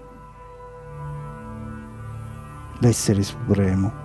[2.80, 4.03] l'essere supremo.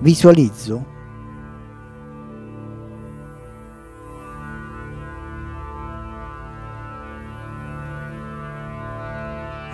[0.00, 0.96] Visualizzo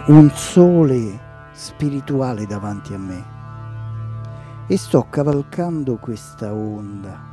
[0.07, 3.25] un sole spirituale davanti a me
[4.67, 7.33] e sto cavalcando questa onda.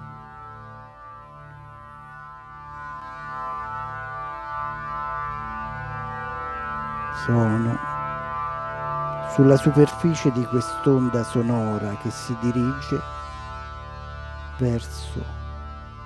[7.26, 7.78] Sono
[9.34, 13.02] sulla superficie di quest'onda sonora che si dirige
[14.58, 15.22] verso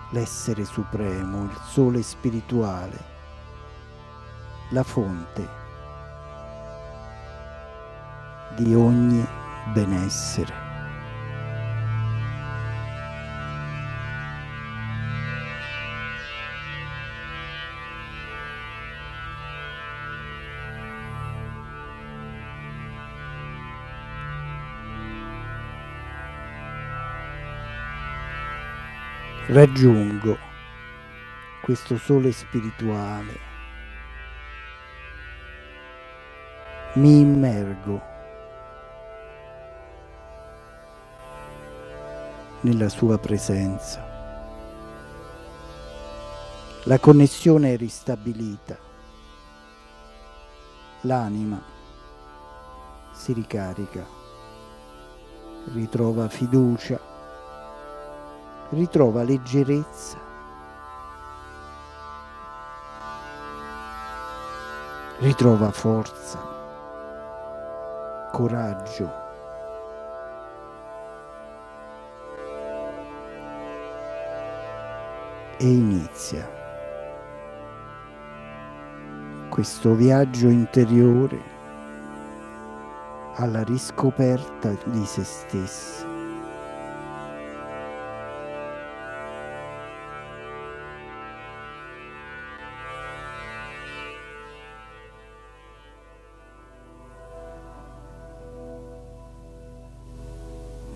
[0.10, 2.98] l'essere supremo, il sole spirituale,
[4.70, 5.65] la fonte
[8.56, 9.26] di ogni
[9.74, 10.64] benessere.
[29.48, 30.38] Raggiungo
[31.62, 33.40] questo sole spirituale,
[36.94, 38.15] mi immergo
[42.66, 44.04] nella sua presenza.
[46.86, 48.76] La connessione è ristabilita,
[51.02, 51.62] l'anima
[53.14, 54.04] si ricarica,
[55.74, 57.00] ritrova fiducia,
[58.70, 60.18] ritrova leggerezza,
[65.20, 66.40] ritrova forza,
[68.32, 69.25] coraggio.
[75.66, 76.48] E inizia
[79.50, 81.42] questo viaggio interiore
[83.38, 86.14] alla riscoperta di se stessi.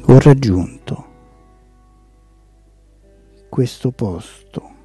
[0.06, 0.79] Raggiunto
[3.60, 4.76] questo posto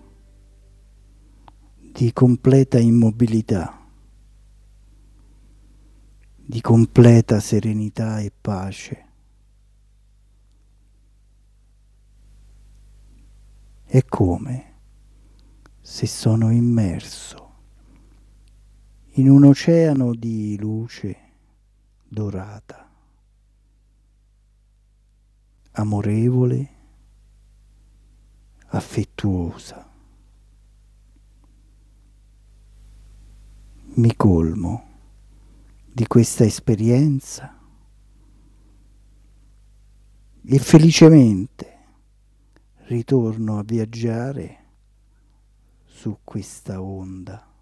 [1.92, 3.86] di completa immobilità,
[6.34, 9.06] di completa serenità e pace.
[13.84, 14.74] È come
[15.80, 17.52] se sono immerso
[19.10, 21.18] in un oceano di luce
[22.08, 22.90] dorata,
[25.70, 26.73] amorevole
[28.76, 29.88] affettuosa.
[33.96, 34.92] Mi colmo
[35.92, 37.56] di questa esperienza
[40.46, 41.72] e felicemente
[42.86, 44.64] ritorno a viaggiare
[45.84, 47.53] su questa onda.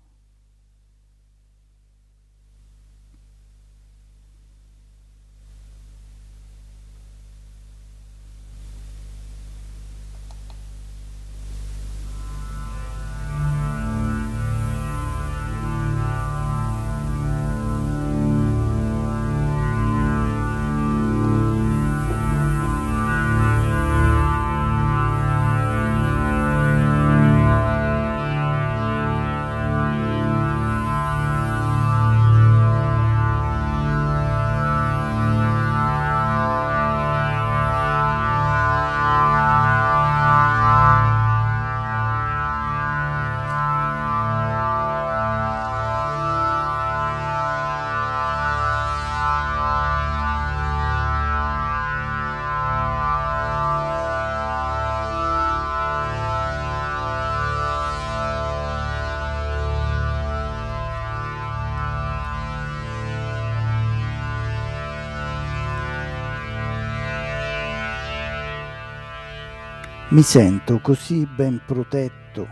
[70.13, 72.47] Mi sento così ben protetto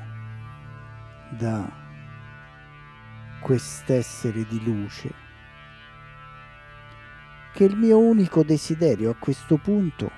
[1.28, 1.70] da
[3.42, 5.12] quest'essere di luce
[7.52, 10.10] che il mio unico desiderio a questo punto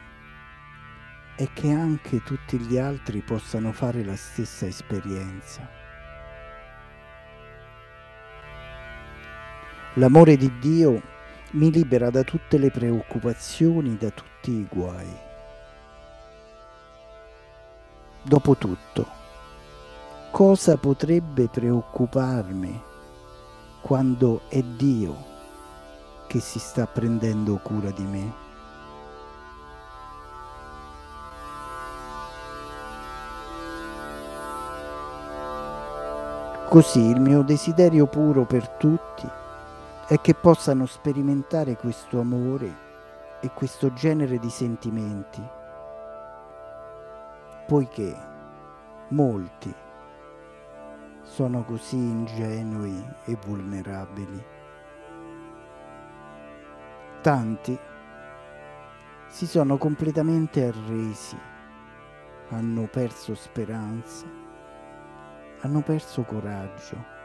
[1.34, 5.68] è che anche tutti gli altri possano fare la stessa esperienza.
[9.94, 11.02] L'amore di Dio
[11.52, 15.30] mi libera da tutte le preoccupazioni, da tutti i guai.
[18.24, 19.04] Dopotutto,
[20.30, 22.80] cosa potrebbe preoccuparmi
[23.80, 25.16] quando è Dio
[26.28, 28.32] che si sta prendendo cura di me?
[36.68, 39.28] Così il mio desiderio puro per tutti
[40.06, 42.76] è che possano sperimentare questo amore
[43.40, 45.60] e questo genere di sentimenti
[47.66, 48.14] poiché
[49.08, 49.74] molti
[51.22, 54.44] sono così ingenui e vulnerabili.
[57.22, 57.78] Tanti
[59.28, 61.38] si sono completamente arresi,
[62.50, 64.26] hanno perso speranza,
[65.60, 67.20] hanno perso coraggio.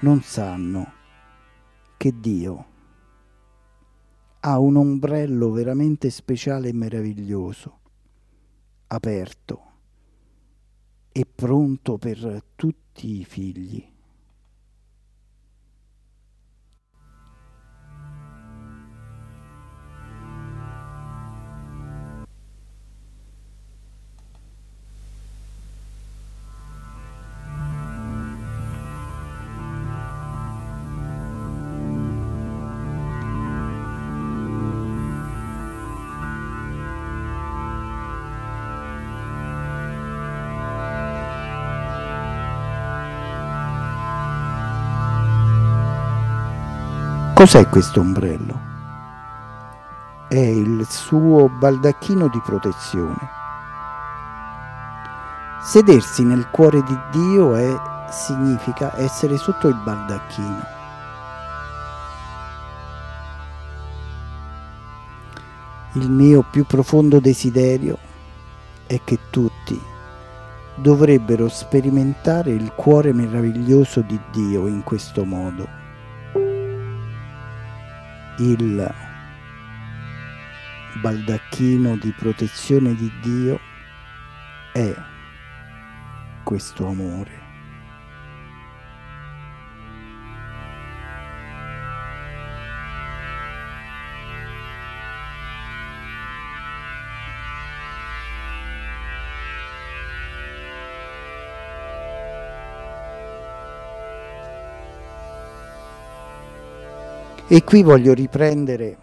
[0.00, 0.92] Non sanno
[1.96, 2.76] che Dio
[4.40, 7.80] ha un ombrello veramente speciale e meraviglioso,
[8.88, 9.62] aperto
[11.10, 13.96] e pronto per tutti i figli.
[47.38, 48.60] Cos'è questo ombrello?
[50.26, 53.28] È il suo baldacchino di protezione.
[55.62, 57.80] Sedersi nel cuore di Dio è,
[58.10, 60.62] significa essere sotto il baldacchino.
[65.92, 67.98] Il mio più profondo desiderio
[68.84, 69.80] è che tutti
[70.74, 75.86] dovrebbero sperimentare il cuore meraviglioso di Dio in questo modo
[78.38, 78.94] il
[81.00, 83.60] baldacchino di protezione di Dio
[84.72, 84.94] è
[86.44, 87.47] questo amore.
[107.50, 108.98] E qui voglio riprendere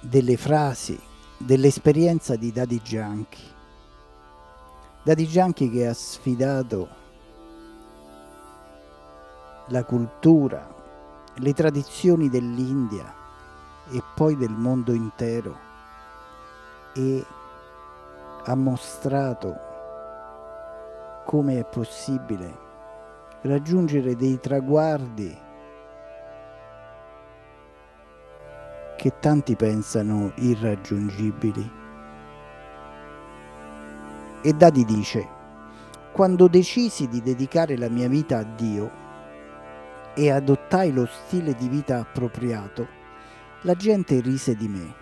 [0.00, 0.98] delle frasi
[1.36, 3.44] dell'esperienza di Daddy Gianchi.
[5.04, 6.88] Daddy Gianchi che ha sfidato
[9.68, 10.68] la cultura,
[11.36, 13.14] le tradizioni dell'India
[13.88, 15.56] e poi del mondo intero
[16.94, 17.24] e
[18.46, 19.54] ha mostrato
[21.24, 22.69] come è possibile
[23.42, 25.34] raggiungere dei traguardi
[28.98, 31.78] che tanti pensano irraggiungibili.
[34.42, 35.26] E Dadi dice,
[36.12, 38.90] quando decisi di dedicare la mia vita a Dio
[40.14, 42.86] e adottai lo stile di vita appropriato,
[43.62, 44.94] la gente rise di me.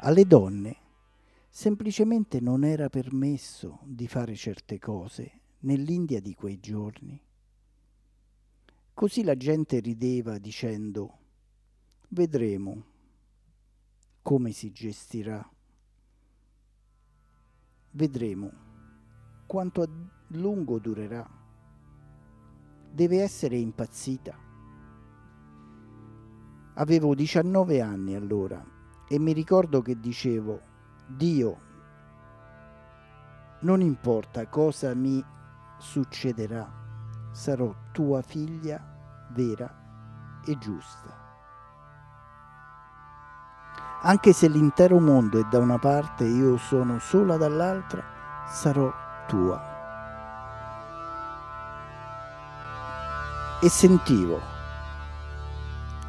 [0.00, 0.76] Alle donne
[1.48, 7.20] semplicemente non era permesso di fare certe cose nell'India di quei giorni.
[8.94, 11.18] Così la gente rideva dicendo,
[12.08, 12.84] vedremo
[14.22, 15.46] come si gestirà.
[17.90, 18.52] Vedremo
[19.46, 19.88] quanto a
[20.28, 21.28] lungo durerà.
[22.90, 24.44] Deve essere impazzita.
[26.74, 28.64] Avevo 19 anni allora
[29.08, 30.60] e mi ricordo che dicevo,
[31.06, 31.64] Dio,
[33.60, 35.24] non importa cosa mi
[35.78, 36.68] succederà,
[37.32, 38.80] sarò tua figlia
[39.30, 39.72] vera
[40.44, 41.24] e giusta.
[44.02, 48.02] Anche se l'intero mondo è da una parte e io sono sola dall'altra,
[48.46, 48.92] sarò
[49.26, 49.74] tua.
[53.60, 54.38] E sentivo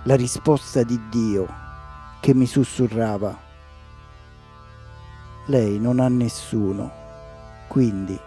[0.04, 1.48] la risposta di Dio
[2.20, 3.38] che mi sussurrava,
[5.46, 6.92] lei non ha nessuno,
[7.68, 8.20] quindi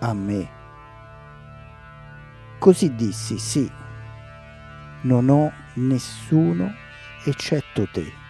[0.00, 0.48] a me.
[2.58, 3.70] Così dissi, sì,
[5.02, 6.72] non ho nessuno
[7.24, 8.22] eccetto te.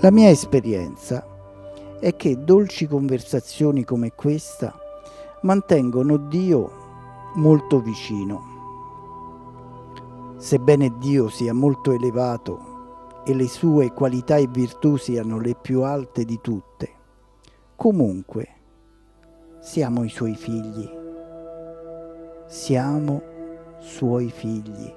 [0.00, 1.35] La mia esperienza
[1.98, 4.78] è che dolci conversazioni come questa
[5.42, 6.70] mantengono Dio
[7.34, 8.54] molto vicino.
[10.36, 16.24] Sebbene Dio sia molto elevato e le sue qualità e virtù siano le più alte
[16.24, 16.90] di tutte,
[17.74, 18.48] comunque
[19.60, 20.88] siamo i suoi figli.
[22.46, 23.22] Siamo
[23.78, 24.92] suoi figli.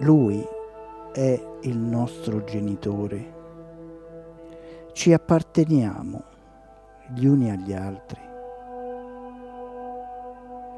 [0.00, 0.44] Lui
[1.12, 3.35] è il nostro genitore
[4.96, 6.22] ci apparteniamo
[7.14, 8.18] gli uni agli altri.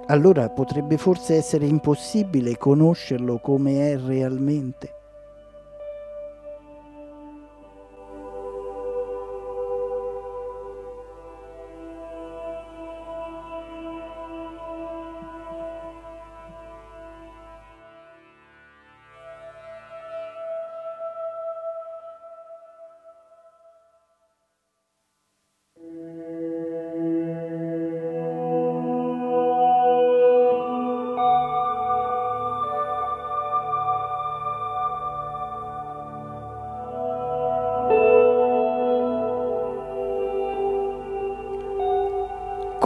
[0.06, 4.97] Allora potrebbe forse essere impossibile conoscerlo come è realmente.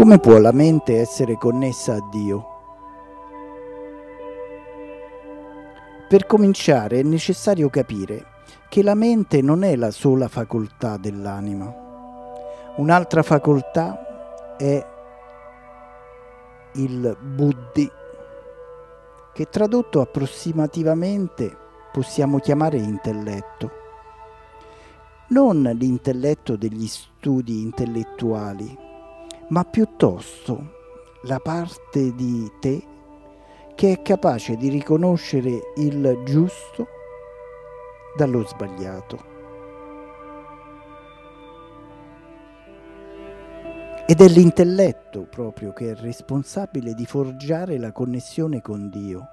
[0.02, 2.46] Come può la mente essere connessa a Dio?
[6.08, 8.24] Per cominciare è necessario capire
[8.68, 11.72] che la mente non è la sola facoltà dell'anima.
[12.78, 14.84] Un'altra facoltà è
[16.72, 17.88] il buddhi,
[19.32, 21.56] che tradotto approssimativamente
[21.92, 23.70] possiamo chiamare intelletto.
[25.28, 28.81] Non l'intelletto degli studi intellettuali,
[29.52, 30.80] ma piuttosto
[31.24, 32.82] la parte di te
[33.74, 36.86] che è capace di riconoscere il giusto
[38.16, 39.30] dallo sbagliato.
[44.06, 49.26] Ed è l'intelletto proprio che è responsabile di forgiare la connessione con Dio,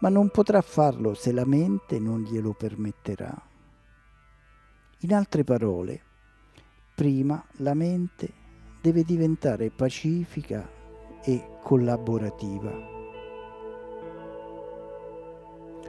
[0.00, 3.30] ma non potrà farlo se la mente non glielo permetterà.
[5.00, 6.02] In altre parole,
[6.94, 8.39] prima la mente
[8.80, 10.68] deve diventare pacifica
[11.22, 12.72] e collaborativa.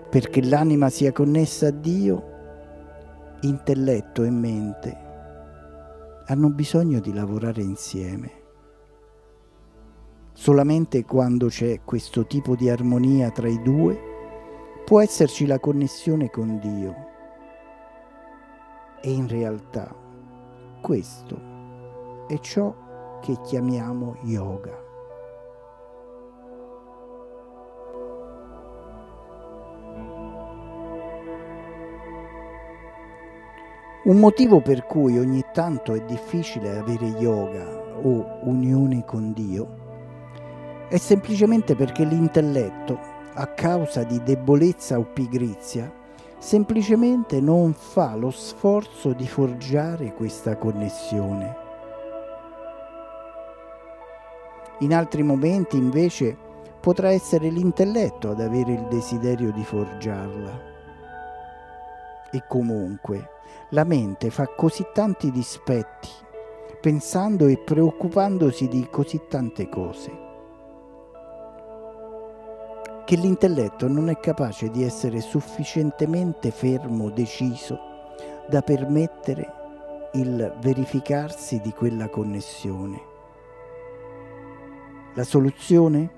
[0.10, 2.30] Perché l'anima sia connessa a Dio,
[3.42, 5.10] intelletto e mente
[6.28, 8.40] hanno bisogno di lavorare insieme.
[10.34, 14.00] Solamente quando c'è questo tipo di armonia tra i due
[14.86, 16.96] può esserci la connessione con Dio.
[19.02, 19.94] E in realtà
[20.82, 21.51] questo
[22.32, 22.74] è ciò
[23.20, 24.90] che chiamiamo yoga.
[34.04, 37.68] Un motivo per cui ogni tanto è difficile avere yoga
[38.02, 39.80] o unione con Dio
[40.88, 42.98] è semplicemente perché l'intelletto,
[43.34, 45.90] a causa di debolezza o pigrizia,
[46.38, 51.61] semplicemente non fa lo sforzo di forgiare questa connessione.
[54.82, 56.36] In altri momenti invece
[56.80, 60.70] potrà essere l'intelletto ad avere il desiderio di forgiarla.
[62.32, 63.30] E comunque
[63.70, 66.10] la mente fa così tanti dispetti,
[66.82, 70.12] pensando e preoccupandosi di così tante cose,
[73.06, 77.80] che l'intelletto non è capace di essere sufficientemente fermo, deciso,
[78.50, 79.60] da permettere
[80.14, 83.11] il verificarsi di quella connessione.
[85.16, 86.10] La soluzione?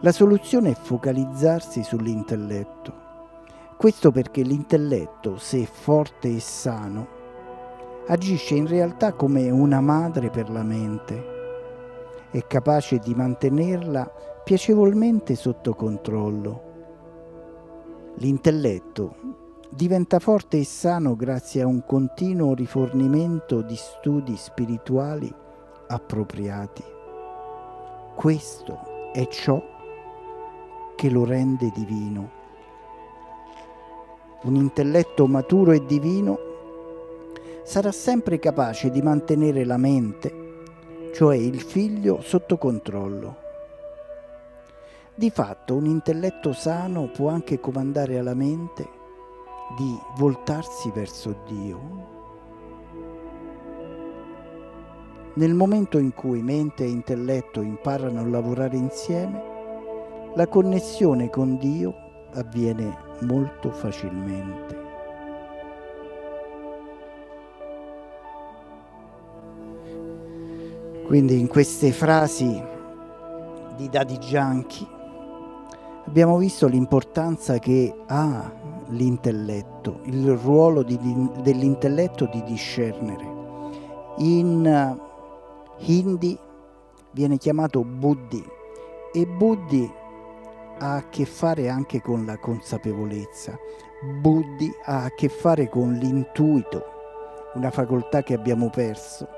[0.00, 2.94] La soluzione è focalizzarsi sull'intelletto.
[3.76, 7.06] Questo perché l'intelletto, se forte e sano,
[8.06, 11.36] agisce in realtà come una madre per la mente.
[12.30, 14.10] È capace di mantenerla
[14.44, 16.62] piacevolmente sotto controllo.
[18.14, 19.14] L'intelletto
[19.68, 25.30] diventa forte e sano grazie a un continuo rifornimento di studi spirituali
[25.88, 26.96] appropriati.
[28.18, 29.62] Questo è ciò
[30.96, 32.30] che lo rende divino.
[34.42, 36.36] Un intelletto maturo e divino
[37.62, 40.34] sarà sempre capace di mantenere la mente,
[41.14, 43.36] cioè il figlio, sotto controllo.
[45.14, 48.88] Di fatto un intelletto sano può anche comandare alla mente
[49.76, 52.17] di voltarsi verso Dio,
[55.38, 59.40] Nel momento in cui mente e intelletto imparano a lavorare insieme,
[60.34, 61.94] la connessione con Dio
[62.34, 64.76] avviene molto facilmente.
[71.06, 72.60] Quindi in queste frasi
[73.76, 74.84] di Daddy Gianchi
[76.04, 78.52] abbiamo visto l'importanza che ha
[78.88, 80.98] l'intelletto, il ruolo di,
[81.42, 83.36] dell'intelletto di discernere.
[84.16, 85.06] In
[85.78, 86.38] Hindi
[87.12, 88.44] viene chiamato Buddhi
[89.12, 89.90] e Buddhi
[90.78, 93.58] ha a che fare anche con la consapevolezza.
[94.20, 96.84] Buddhi ha a che fare con l'intuito,
[97.54, 99.28] una facoltà che abbiamo perso,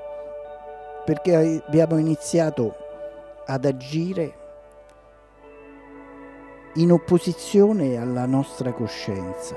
[1.05, 2.75] perché abbiamo iniziato
[3.45, 4.37] ad agire
[6.75, 9.55] in opposizione alla nostra coscienza.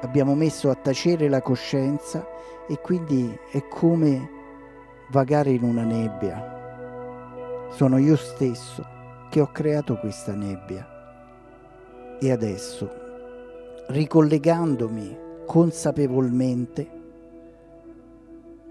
[0.00, 2.26] Abbiamo messo a tacere la coscienza
[2.66, 4.33] e quindi è come
[5.14, 7.68] vagare in una nebbia.
[7.70, 8.84] Sono io stesso
[9.30, 12.18] che ho creato questa nebbia.
[12.18, 12.90] E adesso,
[13.86, 16.90] ricollegandomi consapevolmente,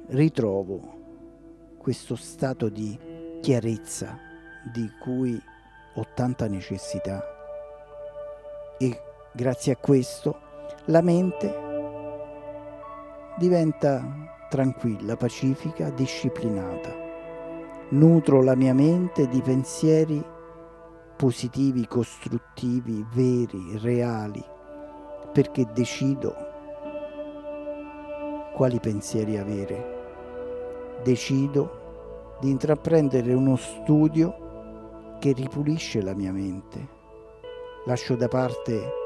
[0.07, 2.99] ritrovo questo stato di
[3.39, 4.17] chiarezza
[4.69, 5.41] di cui
[5.95, 7.23] ho tanta necessità.
[8.77, 10.39] E grazie a questo
[10.87, 11.55] la mente
[13.37, 14.22] diventa
[14.53, 16.95] tranquilla, pacifica, disciplinata.
[17.89, 20.23] Nutro la mia mente di pensieri
[21.17, 24.45] positivi, costruttivi, veri, reali,
[25.31, 26.35] perché decido
[28.53, 30.99] quali pensieri avere.
[31.01, 36.87] Decido di intraprendere uno studio che ripulisce la mia mente.
[37.85, 39.01] Lascio da parte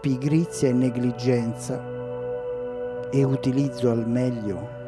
[0.00, 1.99] pigrizia e negligenza
[3.12, 4.78] e utilizzo al meglio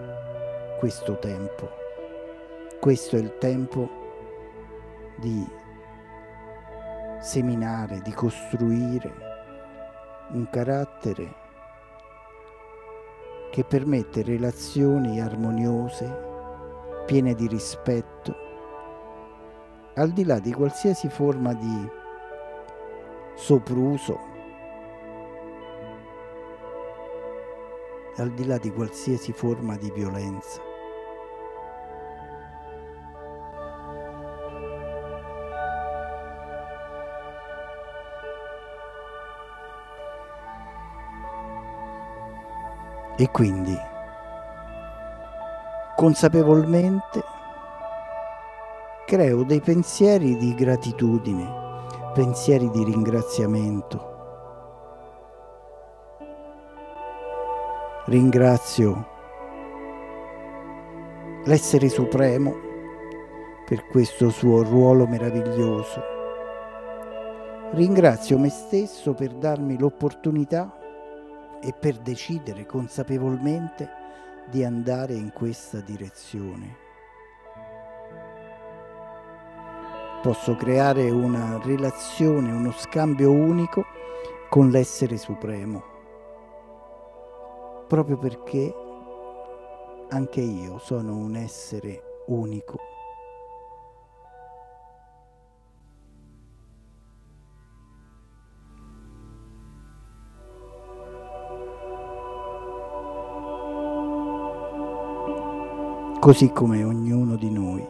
[0.79, 1.69] questo tempo.
[2.79, 3.89] Questo è il tempo
[5.19, 5.45] di
[7.21, 9.13] seminare, di costruire
[10.31, 11.41] un carattere
[13.51, 16.31] che permette relazioni armoniose,
[17.07, 18.35] piene di rispetto,
[19.95, 21.91] al di là di qualsiasi forma di
[23.35, 24.32] sopruso
[28.17, 30.61] al di là di qualsiasi forma di violenza.
[43.17, 43.77] E quindi,
[45.97, 47.23] consapevolmente,
[49.07, 51.47] creo dei pensieri di gratitudine,
[52.15, 54.12] pensieri di ringraziamento,
[58.13, 59.07] Ringrazio
[61.45, 62.55] l'essere supremo
[63.65, 66.03] per questo suo ruolo meraviglioso.
[67.71, 70.79] Ringrazio me stesso per darmi l'opportunità
[71.63, 73.89] e per decidere consapevolmente
[74.51, 76.91] di andare in questa direzione.
[80.21, 83.85] posso creare una relazione, uno scambio unico
[84.49, 85.92] con l'essere supremo,
[87.93, 88.75] proprio perché
[90.09, 92.79] anche io sono un essere unico.
[106.19, 107.87] Così come ognuno di noi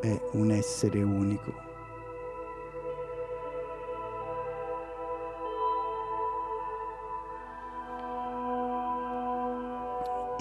[0.00, 1.69] è un essere unico.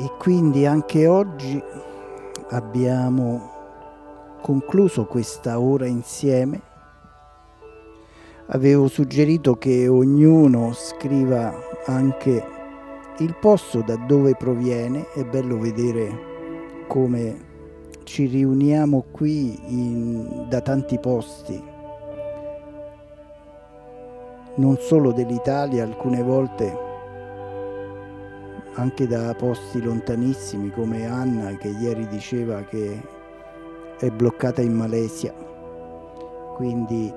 [0.02, 1.62] E quindi anche oggi
[2.52, 3.52] abbiamo
[4.42, 6.62] concluso questa ora insieme.
[8.46, 11.54] Avevo suggerito che ognuno scriva
[11.86, 12.46] anche
[13.18, 17.48] il posto da dove proviene, è bello vedere come
[18.06, 21.62] ci riuniamo qui in, da tanti posti,
[24.56, 26.88] non solo dell'Italia, alcune volte
[28.80, 33.02] anche da posti lontanissimi come Anna che ieri diceva che
[34.00, 35.34] è bloccata in Malesia.
[36.56, 37.14] Quindi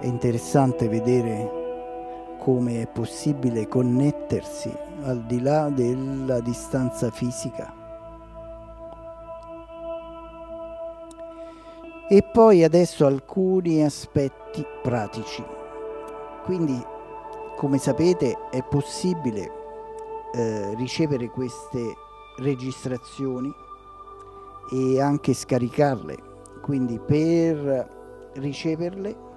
[0.00, 4.70] è interessante vedere come è possibile connettersi
[5.04, 7.72] al di là della distanza fisica.
[12.06, 15.42] E poi adesso alcuni aspetti pratici.
[16.44, 16.78] Quindi,
[17.56, 19.60] come sapete, è possibile
[20.34, 21.96] eh, ricevere queste
[22.38, 23.52] registrazioni
[24.70, 26.30] e anche scaricarle.
[26.62, 29.30] Quindi per riceverle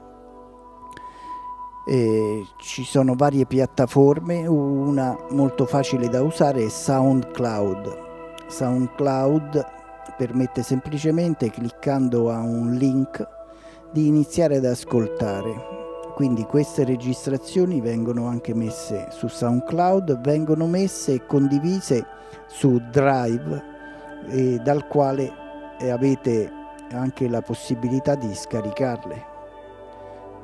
[1.88, 8.04] eh, ci sono varie piattaforme, una molto facile da usare è SoundCloud.
[8.48, 9.66] SoundCloud
[10.18, 13.28] permette semplicemente cliccando a un link
[13.92, 15.85] di iniziare ad ascoltare
[16.16, 22.06] quindi queste registrazioni vengono anche messe su SoundCloud, vengono messe e condivise
[22.48, 23.64] su Drive
[24.30, 25.30] eh, dal quale
[25.82, 26.50] avete
[26.92, 29.26] anche la possibilità di scaricarle.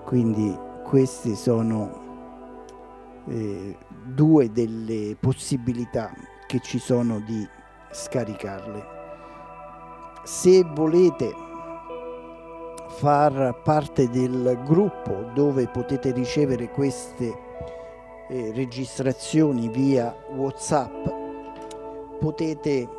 [0.04, 0.54] Quindi
[0.84, 3.78] queste sono eh,
[4.08, 6.12] due delle possibilità
[6.48, 7.48] che ci sono di
[7.92, 8.84] scaricarle.
[10.24, 11.34] Se volete
[12.92, 17.34] far parte del gruppo dove potete ricevere queste
[18.30, 21.08] eh, registrazioni via Whatsapp,
[22.20, 22.90] potete eh,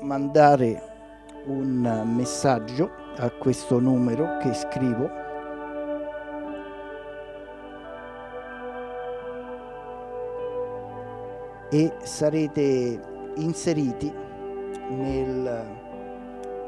[0.00, 0.90] mandare
[1.46, 5.20] un messaggio a questo numero che scrivo.
[11.70, 13.00] E sarete
[13.36, 14.12] inseriti
[14.90, 15.66] nel,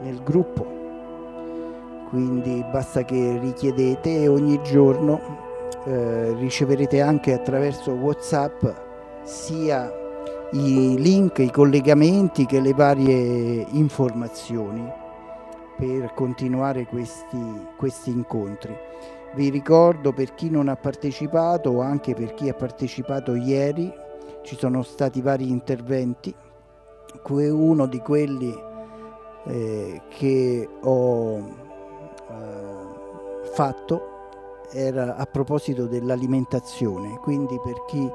[0.01, 0.74] nel gruppo
[2.15, 5.21] quindi basta che richiedete e ogni giorno
[5.85, 8.65] eh, riceverete anche attraverso Whatsapp
[9.25, 9.93] sia
[10.53, 14.89] i link, i collegamenti che le varie informazioni
[15.77, 18.77] per continuare questi, questi incontri.
[19.35, 23.93] Vi ricordo per chi non ha partecipato o anche per chi ha partecipato ieri,
[24.43, 26.33] ci sono stati vari interventi,
[27.27, 28.55] uno di quelli
[29.47, 31.63] eh, che ho
[32.41, 34.13] eh, fatto
[34.71, 38.11] era a proposito dell'alimentazione, quindi per chi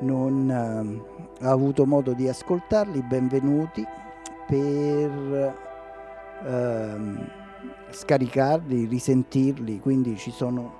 [0.00, 3.84] non eh, ha avuto modo di ascoltarli, benvenuti
[4.46, 5.54] per
[6.44, 7.28] ehm,
[7.90, 10.78] scaricarli, risentirli, quindi ci sono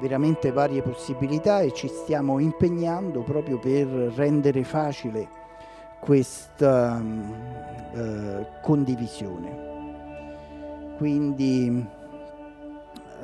[0.00, 5.28] veramente varie possibilità e ci stiamo impegnando proprio per rendere facile
[6.00, 7.02] questa
[7.94, 9.74] eh, condivisione.
[10.98, 11.84] Quindi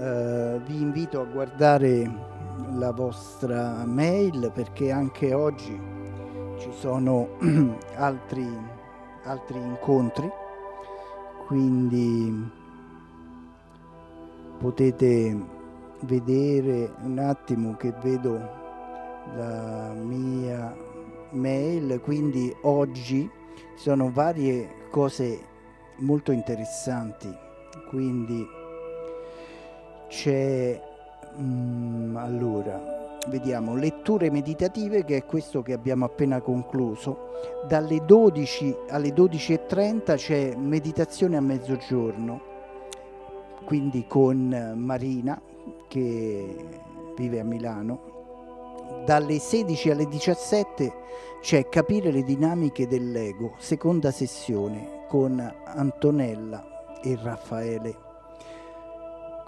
[0.03, 2.11] eh, vi invito a guardare
[2.73, 5.81] la vostra mail perché anche oggi
[6.59, 7.29] ci sono
[7.95, 8.45] altri,
[9.23, 10.29] altri incontri,
[11.47, 12.51] quindi
[14.59, 15.37] potete
[16.01, 18.39] vedere un attimo che vedo
[19.37, 20.75] la mia
[21.31, 25.47] mail, quindi oggi ci sono varie cose
[25.99, 27.33] molto interessanti,
[27.89, 28.61] quindi
[30.13, 30.79] c'è
[31.41, 37.31] mm, allora vediamo letture meditative che è questo che abbiamo appena concluso
[37.67, 42.41] dalle 12 alle 12.30 c'è meditazione a mezzogiorno
[43.65, 45.41] quindi con Marina
[45.89, 46.57] che
[47.17, 48.11] vive a Milano
[49.07, 50.93] dalle 16 alle 17
[51.41, 58.12] c'è capire le dinamiche dell'ego seconda sessione con Antonella e Raffaele.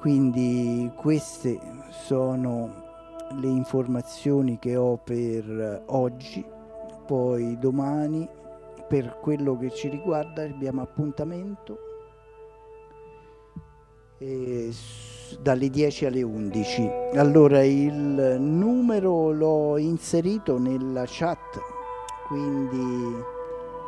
[0.04, 1.58] Quindi queste
[1.88, 2.70] sono
[3.40, 6.44] le informazioni che ho per oggi,
[7.06, 8.28] poi domani
[8.86, 11.78] per quello che ci riguarda abbiamo appuntamento
[14.18, 14.70] eh,
[15.40, 16.90] dalle 10 alle 11.
[17.14, 21.58] Allora il numero l'ho inserito nella chat,
[22.26, 23.22] quindi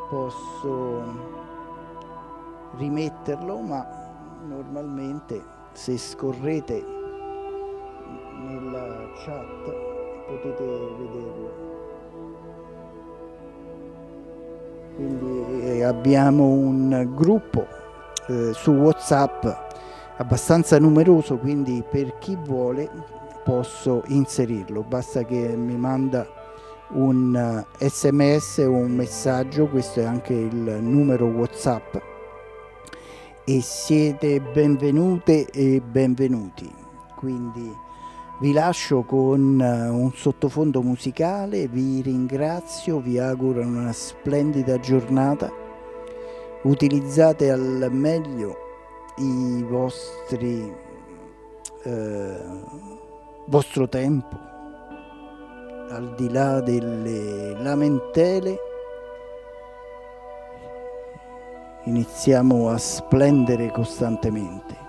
[0.09, 1.02] posso
[2.78, 3.86] rimetterlo, ma
[4.47, 6.82] normalmente se scorrete
[8.47, 9.74] nella chat
[10.27, 10.65] potete
[10.98, 11.65] vederlo.
[14.94, 17.66] Quindi eh, abbiamo un gruppo
[18.28, 19.44] eh, su WhatsApp
[20.16, 22.89] abbastanza numeroso, quindi per chi vuole
[23.44, 26.27] posso inserirlo, basta che mi manda
[26.93, 31.97] un sms o un messaggio, questo è anche il numero WhatsApp
[33.48, 36.68] e siete benvenute e benvenuti.
[37.14, 37.73] Quindi
[38.40, 45.48] vi lascio con un sottofondo musicale, vi ringrazio, vi auguro una splendida giornata.
[46.62, 48.56] Utilizzate al meglio
[49.18, 50.74] i vostri
[51.85, 52.36] eh,
[53.47, 54.36] vostro tempo
[55.90, 58.59] al di là delle lamentele
[61.86, 64.85] iniziamo a splendere costantemente